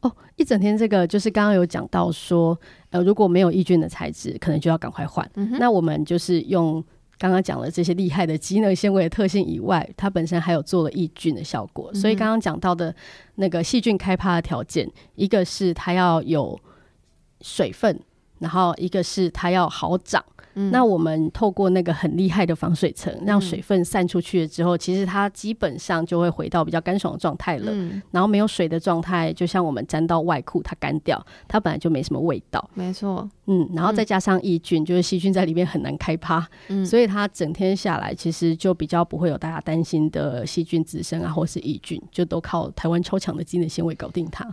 [0.00, 2.58] 哦，一整天这个就是刚刚有讲到说，
[2.90, 5.26] 呃，如果没有抑菌的材质，可能就要赶快换。
[5.36, 6.84] 嗯，那我们就是用
[7.18, 11.92] 刚刚讲了这些厉害的机能纤维的特性以外，它本身还有做了抑菌的效果。
[11.94, 12.94] 所以刚刚讲到的
[13.36, 16.58] 那个细菌开趴的条件，一个是它要有
[17.40, 18.00] 水分，
[18.38, 20.24] 然后一个是它要好长。
[20.54, 27.72] 嗯那我们透过那个很厉害的防水层，让嗯水分散出去了之后，其实它基本上就会回到比较干爽的状态了。
[27.72, 32.68] 嗯，然后没有水的状态，就像我们沾到外裤，它干掉，它本来就没什么味道。
[32.74, 44.48] 没错，嗯，然后再加上抑菌，就是细菌在里面很难开趴，嗯，所以它整天下来其实就比较不会有大家担心的细菌滋生啊，或是抑菌，就都靠台湾超强的机能纤维搞定它。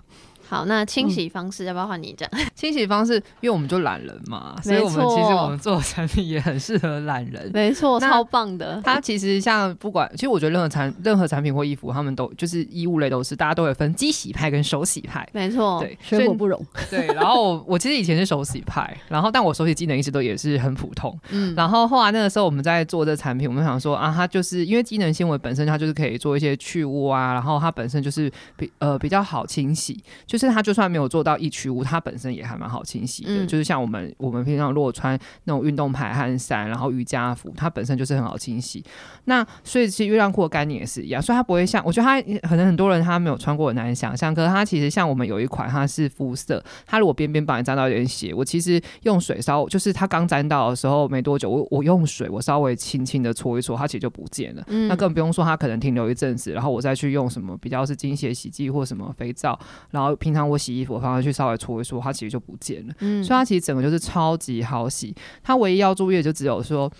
[0.51, 2.29] 好，那清嗯洗方式要不要换你讲？
[2.53, 7.49] 清洗方式，因为我们就懒人嘛，所以我们其实我们做的产品也很适合懒人。
[7.55, 8.81] 没错，超棒的。
[8.83, 15.25] 它其实像不管，其实我觉得任何产任何产品或衣服，他们都就是衣物类都是，大家都会分机洗派跟手洗派。
[15.31, 17.07] 没错，对，所以水火不容， 对。
[17.07, 21.17] 然后我我其实以前是手洗派，然后但我手洗技能一直都也是很普通。
[21.29, 33.29] 嗯，然后后来那个时候我们在做这产品，我们想说啊，它就是因为机能纤维本身它就是可以做一些去污啊，然后它本身就是比呃比较好清洗，就是它就算没有做到易去污，它本身也还蛮好清洗的。
[33.43, 38.83] 嗯就是像我们我们平常如果穿那种运动排汗衫，然后瑜伽服，它本身就是很好清洗。
[39.25, 54.63] 那所以其实月亮裤的概念也是一样，所以它不会像我觉得它可能很多人他没有穿过很难想象，可是它其实像我们有一款它是肤色，它如果边边帮你沾到一点血，我其实用水稍就是它刚沾到的时候没多久，我我用水我稍微轻轻的搓一搓，它其实就不见了。
[54.67, 59.57] 嗯那更不用说它可能停留一阵子，然后我再去用什么比较是精血洗剂或什么肥皂，
[59.91, 62.93] 然后平常我洗衣服我放上去稍微搓一搓，它其实就不见了。
[62.99, 65.15] 嗯所以它其实整个就是超级好洗。
[65.43, 66.91] 它唯一要注意的就只有说。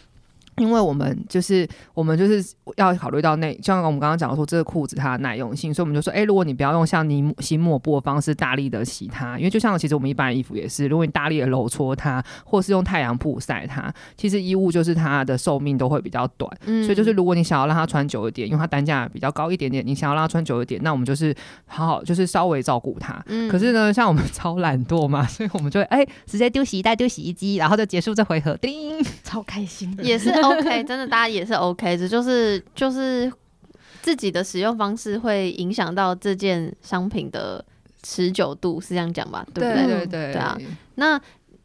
[0.58, 16.52] 因为我们就是我们就是要考虑到那，就像我们刚刚讲说这个裤子它的耐用性，所以我们就说，哎、如果你不要用像你洗抹布的方式大力的洗它，因为就像其实我们一般衣服也是，如果你大力的揉搓它，或是用太阳布晒它，其实衣物就是它的寿命都会比较短。
[16.66, 21.34] 嗯所以就是，如果你想要让它穿久一点，因为它单价比较高一点点，你想要让它穿久一点，那我们就是
[21.66, 23.24] 好好就是稍微照顾它。
[23.28, 28.58] 嗯可是呢，像我们超懒惰嘛，所以我们就会哎、直接丢洗衣袋、丢洗衣机，然后就结束这回合。
[28.58, 29.98] 叮，超开心。
[30.02, 33.32] 也是 OK，真的，大家也是 OK，这就是就是
[34.02, 37.64] 自己的使用方式会影响到这件商品的
[38.04, 39.46] 持久度，是这样讲吧？
[39.54, 39.88] 对不对？
[39.88, 40.58] 对对对啊
[40.96, 41.20] 那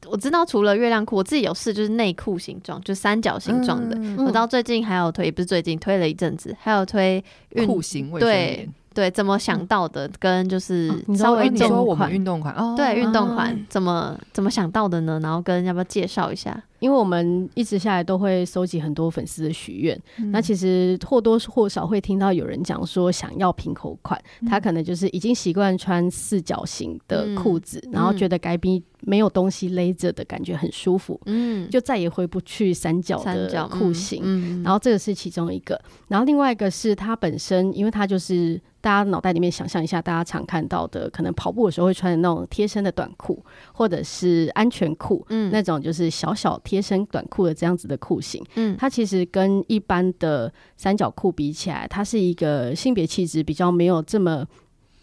[0.06, 3.96] 我知道，除了月亮裤，我自己有试，就是内裤形状，就三角形状的。
[3.98, 8.68] 嗯我到最近还有推，也不是最近推了一阵子，还有推运裤型对。
[8.94, 15.20] 对，怎么想到的，跟就是稍微运动你说我们款运动款哦，对运动啊款怎么怎么想到的呢？
[15.22, 16.58] 然后跟要不要介绍一下？
[16.78, 20.30] 因为我们一直下来都会收集很多粉丝的许愿，嗯。
[20.30, 24.48] 那其实或多或少会听到有人讲说想要平口款，嗯。
[24.48, 34.20] 他可能就是已经习惯穿四角形的裤子，然后觉得该逼没有东西勒着的感觉很舒服，嗯，就再也回不去三角三角的裤型。
[34.24, 45.50] 嗯，然后这个是其中一个，然后另外一个是他本身，因为他就是大家脑袋里面想象一下，大家常看到的，可能跑步的时候会穿的那种贴身的短裤，或者是安全裤，嗯。
[45.52, 48.44] 那种就是小小贴身短裤的这样子的裤型。
[48.56, 54.44] 嗯它其实跟一般的三角裤比起来，它是一个性别气质比较没有这么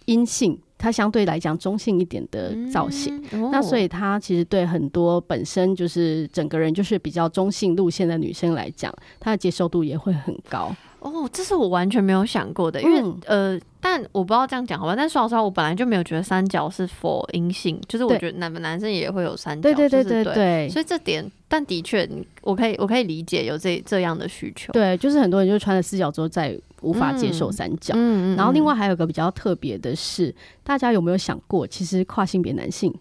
[0.06, 0.60] 阴性。
[0.84, 3.24] 它相对来讲中性一点的造型。
[3.32, 10.76] 嗯，那所以以它其实对很多本身就是整个人就是比较中性路线的女生来讲，她的接受度也会很高。
[11.00, 14.94] 哦，这是我完全没有想过的，因为、嗯呃，但我不知道这样讲好吧。
[14.96, 20.70] 但说老实话，我本来就没有觉得三角是否阴性，就是我觉得男男生也会有三角，对对对对。
[20.70, 22.10] 所以这点，但的确，
[22.42, 24.72] 我可以我可以理解有这这样的需求。
[24.72, 27.94] 对，就是很多人就穿了四角之后再无法接受嗯三角。
[27.98, 32.94] 嗯然后另外还有个比较特别的是，大家有没有想过，其实跨性别男性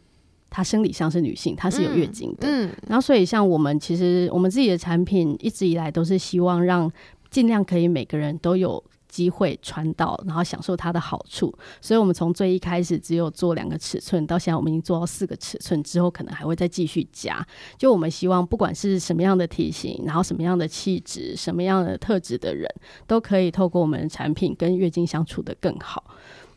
[0.48, 2.48] 他生理上是女性，他是有月经的。
[2.48, 6.90] 嗯然后所以像我们其实我们自己的产品一直以来都是希望让
[7.30, 8.82] 尽量可以每个人都有。
[9.12, 17.46] 机会穿到，然后享受它的好处，所以我们从最一开始只有做两个尺寸，到现在我们已经做到四个尺寸，之后可能还会再继续加。
[17.76, 22.66] 就我们希望不管是什么样的体型，然后什么样的气质、什么样的特质的人，
[23.06, 26.02] 都可以透过我们的产品跟月经相处的更好。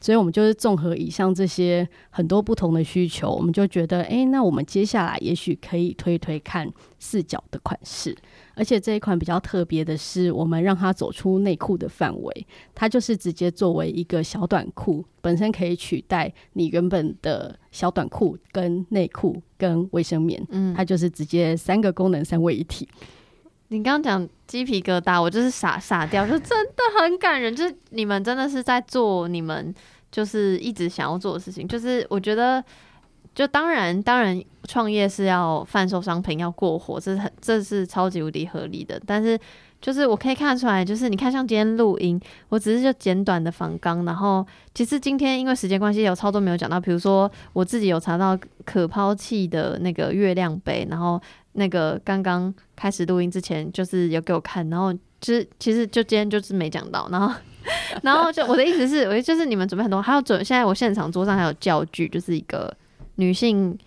[0.05, 8.15] 所以我们就是综合以上这些很多不同的需求，我们就觉得，诶，那我们接下来也许可以推推看四角的款式，
[8.53, 22.87] 而且这一款比较特别的是，我们让它走出内裤的范围，它就是直接作为一个小短裤，本身可以取代你原本的小短裤、跟内裤、跟卫生棉，嗯它就是直接三个功能三位一体。
[23.69, 27.53] 你刚刚讲鸡皮疙瘩，我就是傻傻掉，就真的很感人。
[27.53, 29.73] 就是你们真的是在做你们
[30.15, 31.67] 就是一直想要做的事情。
[31.67, 32.63] 就是我觉得，
[33.33, 38.97] 就当然当然创业是要贩售商品要过火，这是很这是超级无敌合理的。
[39.05, 39.37] 但是
[39.81, 57.35] 就是我可以看出来，就是你看像今天录音，我只是就简短的访刚，然后其实今天因为时间关系有超多没有讲到，比如说我自己有查到可抛弃的那个月亮杯，然后那个刚刚开始录音之前，就是有给我看，然后就是其实就今天就是没讲到，然后
[58.03, 62.73] 然后就我的意思是，我就是你们准备很多，还有准现在我现场桌上还有教具，就是一个
[63.15, 63.77] 女性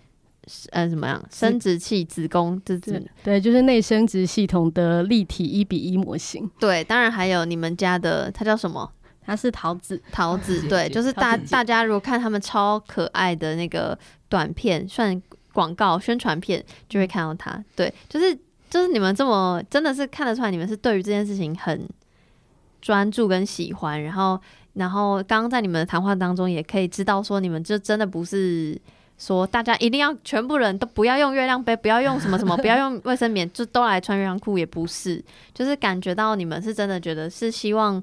[0.71, 8.91] 呃怎么样生殖器子宫这对子对，就是内生殖系统的立体一比一模型，对，当然还有你们家的它叫什么？
[9.21, 10.01] 它是桃子。
[10.11, 13.95] 桃子，对，就是大大家如果看他们超可爱的那个
[14.27, 15.21] 短片，算
[15.53, 17.63] 广告宣传片，就会看到它。
[17.75, 18.35] 对，就是
[18.71, 21.87] 就是你们这么真的是看得出来，你们是对于这件事情很
[22.81, 24.39] 专注跟喜欢，然后
[24.73, 28.79] 然后刚刚在你们的谈话当中也可以知道说，你们就真的不是。
[29.21, 35.21] 说大家一定要全部人都不要用月亮杯，不要用什么什么， 不要用卫生棉，就都来穿月亮裤，也不是，
[35.53, 38.01] 就是感觉到你们是真的觉得是希望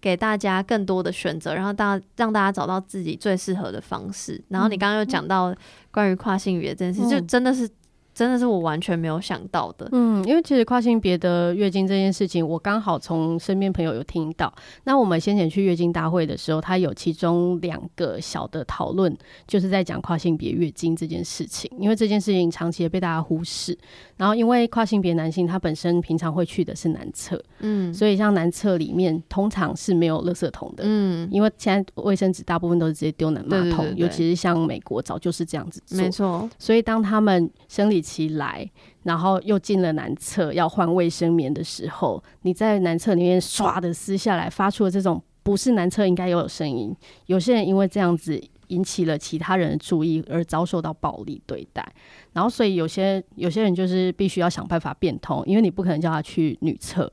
[0.00, 4.40] 给大家更多的选择，然后大让大家找到自己最适合的方式。
[4.50, 5.52] 然后你刚刚又讲到
[5.90, 7.68] 关于跨性别这件事，嗯就真的是
[8.14, 9.88] 真的是我完全没有想到的。
[9.92, 14.52] 嗯，因为其实跨性别的月经这件事情，我刚好从身边朋友有听到。
[14.84, 21.70] 那我们先前去月经大会的时候，他有其中两个小的讨论，就是在讲跨性别月经这件事情。
[21.78, 23.76] 因为这件事情长期也被大家忽视。
[24.16, 30.84] 然后因为跨性别男性他本身平常会去的是男厕，嗯所以像男厕里面通常是没有垃圾桶的。
[30.86, 35.98] 嗯，因为现在卫生纸大部分都是直接丢男马桶，尤其是像美国早就是这样子做。
[35.98, 38.68] 没错，所以当他们生理期来，
[39.04, 46.94] 然后又进了男厕要换卫生棉的时候，你在男厕里面唰的撕下来，发出了这种不是男厕应该有的声音。
[47.26, 51.86] 有些人因为这样子引起了其他人的注意，而遭受到暴力对待。
[52.32, 57.12] 然后，所以有些有些人就是必须要想办法变通，因为你不可能叫他去女厕。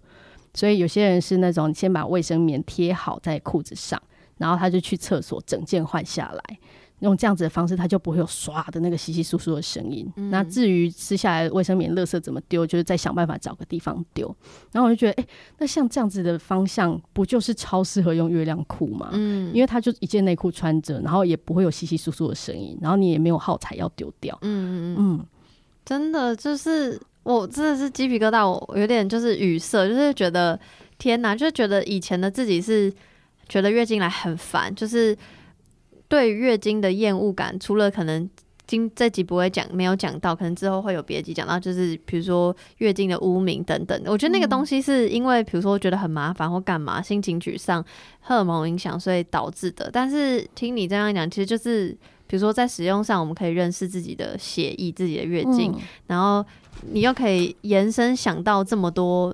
[0.54, 4.02] 所以有些人是那种先把卫生棉贴好在裤子上，
[4.38, 6.60] 然后他就去厕所整件换下来。
[7.00, 10.12] 用这样子的方式，它就不会有唰的那个稀稀疏疏的声音。
[10.30, 14.36] 那至于吃下来的卫生棉、垃圾怎么丢，就是再想办法找个地方丢。
[14.72, 15.28] 然后我就觉得，哎、
[15.58, 19.10] 那像这样子的方向，不就是超适合用月亮裤吗？
[19.14, 24.38] 嗯因为它就一件内裤穿着，然后也不会有稀稀疏疏的声音，然后你也没有耗材要丢掉。
[24.42, 25.26] 嗯嗯嗯，嗯，
[25.86, 30.60] 真的就是我真的是鸡皮疙瘩，我有点就是语塞，就是觉得
[30.98, 32.94] 天哪，就是觉得以前的自己是
[33.48, 35.18] 觉得月经来很烦，就是
[36.10, 38.30] 对于月经的厌恶感，除了可能
[38.68, 44.00] 今这集不会讲，没有讲到，可能之后会有别集讲到，就是比如说月经的污名等等。
[44.06, 47.84] 我觉得那个东西是因为，比如说觉得很麻烦或干嘛，心情沮丧、
[48.20, 49.90] 荷尔蒙影响，所以导致的。
[49.94, 51.90] 但是听你这样讲，其实就是
[52.28, 56.46] 比如说在使用上，我们可以认识自己的血液、自己的月经，嗯然后
[56.92, 59.34] 你又可以延伸想到这么多，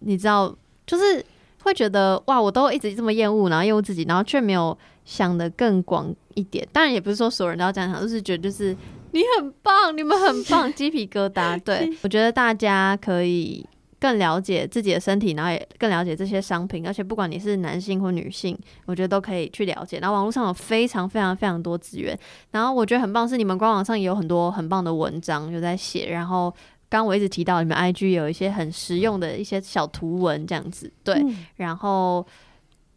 [0.00, 0.52] 你知道，
[0.86, 1.24] 就是
[1.62, 6.66] 会觉得哇，我都一直这么厌恶，然后厌恶自己，然后却没有想的更广一点。
[6.72, 8.76] 当然也不是说所有人都要这样想，就是觉得就是
[9.12, 11.58] 你很棒，你们很棒，鸡皮疙瘩。
[11.64, 13.66] 对我觉得大家可以。
[14.00, 19.98] 更了解自己的身体，然后也更了解这些商品，而且不管你是男性或女性，我觉得都可以去了解。
[19.98, 22.18] 然后网络上有非常非常非常多资源，
[22.50, 26.54] 然后我觉得很棒是你们官网上也有很多很棒的文章有在写，然后。
[26.90, 32.24] 刚刚我一直提到你们 IG 有一些很实用的一些小图文这样子，对，嗯然后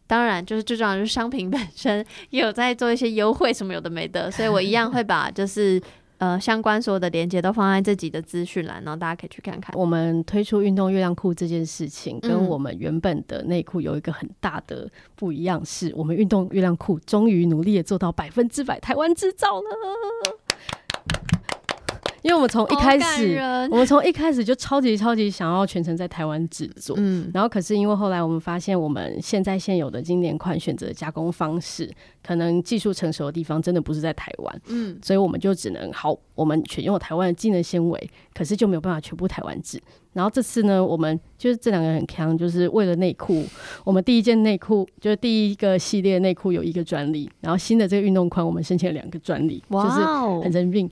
[0.07, 5.79] 当然就是最重要的就是商品本身也有在做一些优惠什么有的没的，所以我一样会把就是
[6.17, 9.75] 呃相关所有的链接都放在自己的资讯栏，然后大家可以去看看。
[9.77, 19.65] 我们推出运动月亮裤这件事情，跟嗯我们原本的内裤有一个很大的不一样，是我们运动月亮裤终于努力的做到百分之百台湾制造了。
[22.28, 23.39] 因为我们从一开始，
[23.71, 31.89] 我们从一开始就超级超级想要全程在台湾制作，嗯，然后可是因为后来我们发现，我们现在现有的经典款选择加工方式，
[32.21, 39.82] 可能技术成熟的地方真的不是在台湾，嗯，所以我们就只能好，我们选用台湾的技能纤维，可是就没有办法全部台湾制。
[40.11, 43.45] 然后这次呢，我们就是这两个人很强，就是为了内裤，
[43.86, 50.01] 我们第一件内裤就是第一个系列内裤有一个专利，然后新的这个运动款我们申请了两个专利，就是
[50.43, 50.89] 很，神病，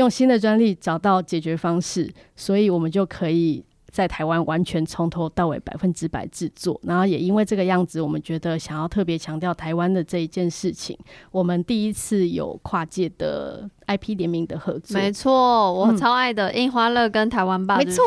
[0.00, 6.80] 用新的专利找到解决方式，所以我们就可以在台湾完全从头到尾百分之百制作。
[6.84, 10.96] 然后也因为这个样子，我们觉得想要特别强调台湾的这一件事情，
[11.30, 15.96] 我们第一次有跨界的 IP 联名的合作，没错，我嗯。
[15.98, 18.06] 超爱的樱花乐跟台湾吧，没错，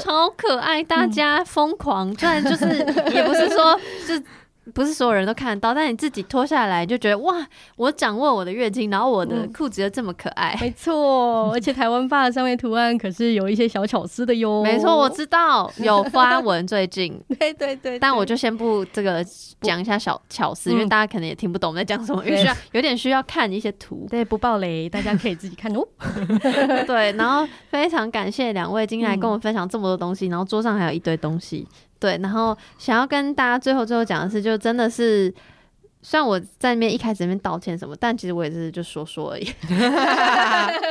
[0.00, 2.68] 超可爱，大家疯狂，虽然就是
[3.12, 4.24] 也不是说 就。
[4.72, 7.46] 不是所有人都看得到，但你自己脱下来就觉得哇，
[7.76, 10.56] 我掌握我的月经，然后我的嗯裤子又这么可爱。
[10.60, 14.62] 没错，而且台湾发的上面图案可是有一些小巧思的哟。
[14.62, 19.24] 没错，我知道有发文最近， 对对对但我就先不这个
[19.60, 24.06] 讲一下小巧思，因为嗯大家可能也听不懂我们在讲什么，因为需要有点需要看一些图。
[24.10, 25.82] 对不爆雷，大家可以自己看哦。
[26.86, 31.66] 对，然后非常感谢两位今天来跟我分享这么多东西，然后桌上还有一堆东西。
[32.02, 35.32] 对，然后想要跟大家最后最后讲的是，就真的是。
[36.04, 39.44] 虽然我在那边一开始那边道歉什么，但其实我也是就说说而已。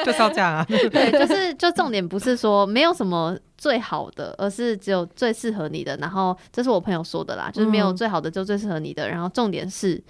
[0.06, 0.66] 就是要这样啊。
[0.90, 5.98] 对，就是就重点不是说没有什么最好的，而是只有最适合你的。
[5.98, 9.10] 然后这是我朋友说的啦，就是没有嗯最好的，就最适合你的。
[9.10, 10.02] 然后重点是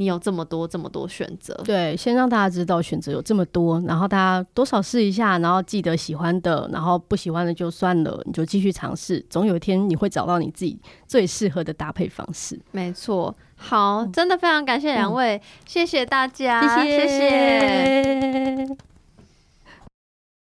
[0.00, 1.52] 你有这么多这么多选择。
[1.62, 12.58] 对，先让大家知道选择有这么多，然后大家多少试一下，然后记得喜欢的，然后不喜欢的就算了，你就继续尝试，总有一天你会找到你自己最适合的搭配方式。
[12.72, 17.18] 没错，好，真的非常感谢两位，谢谢大家，谢谢谢
[18.66, 18.76] 谢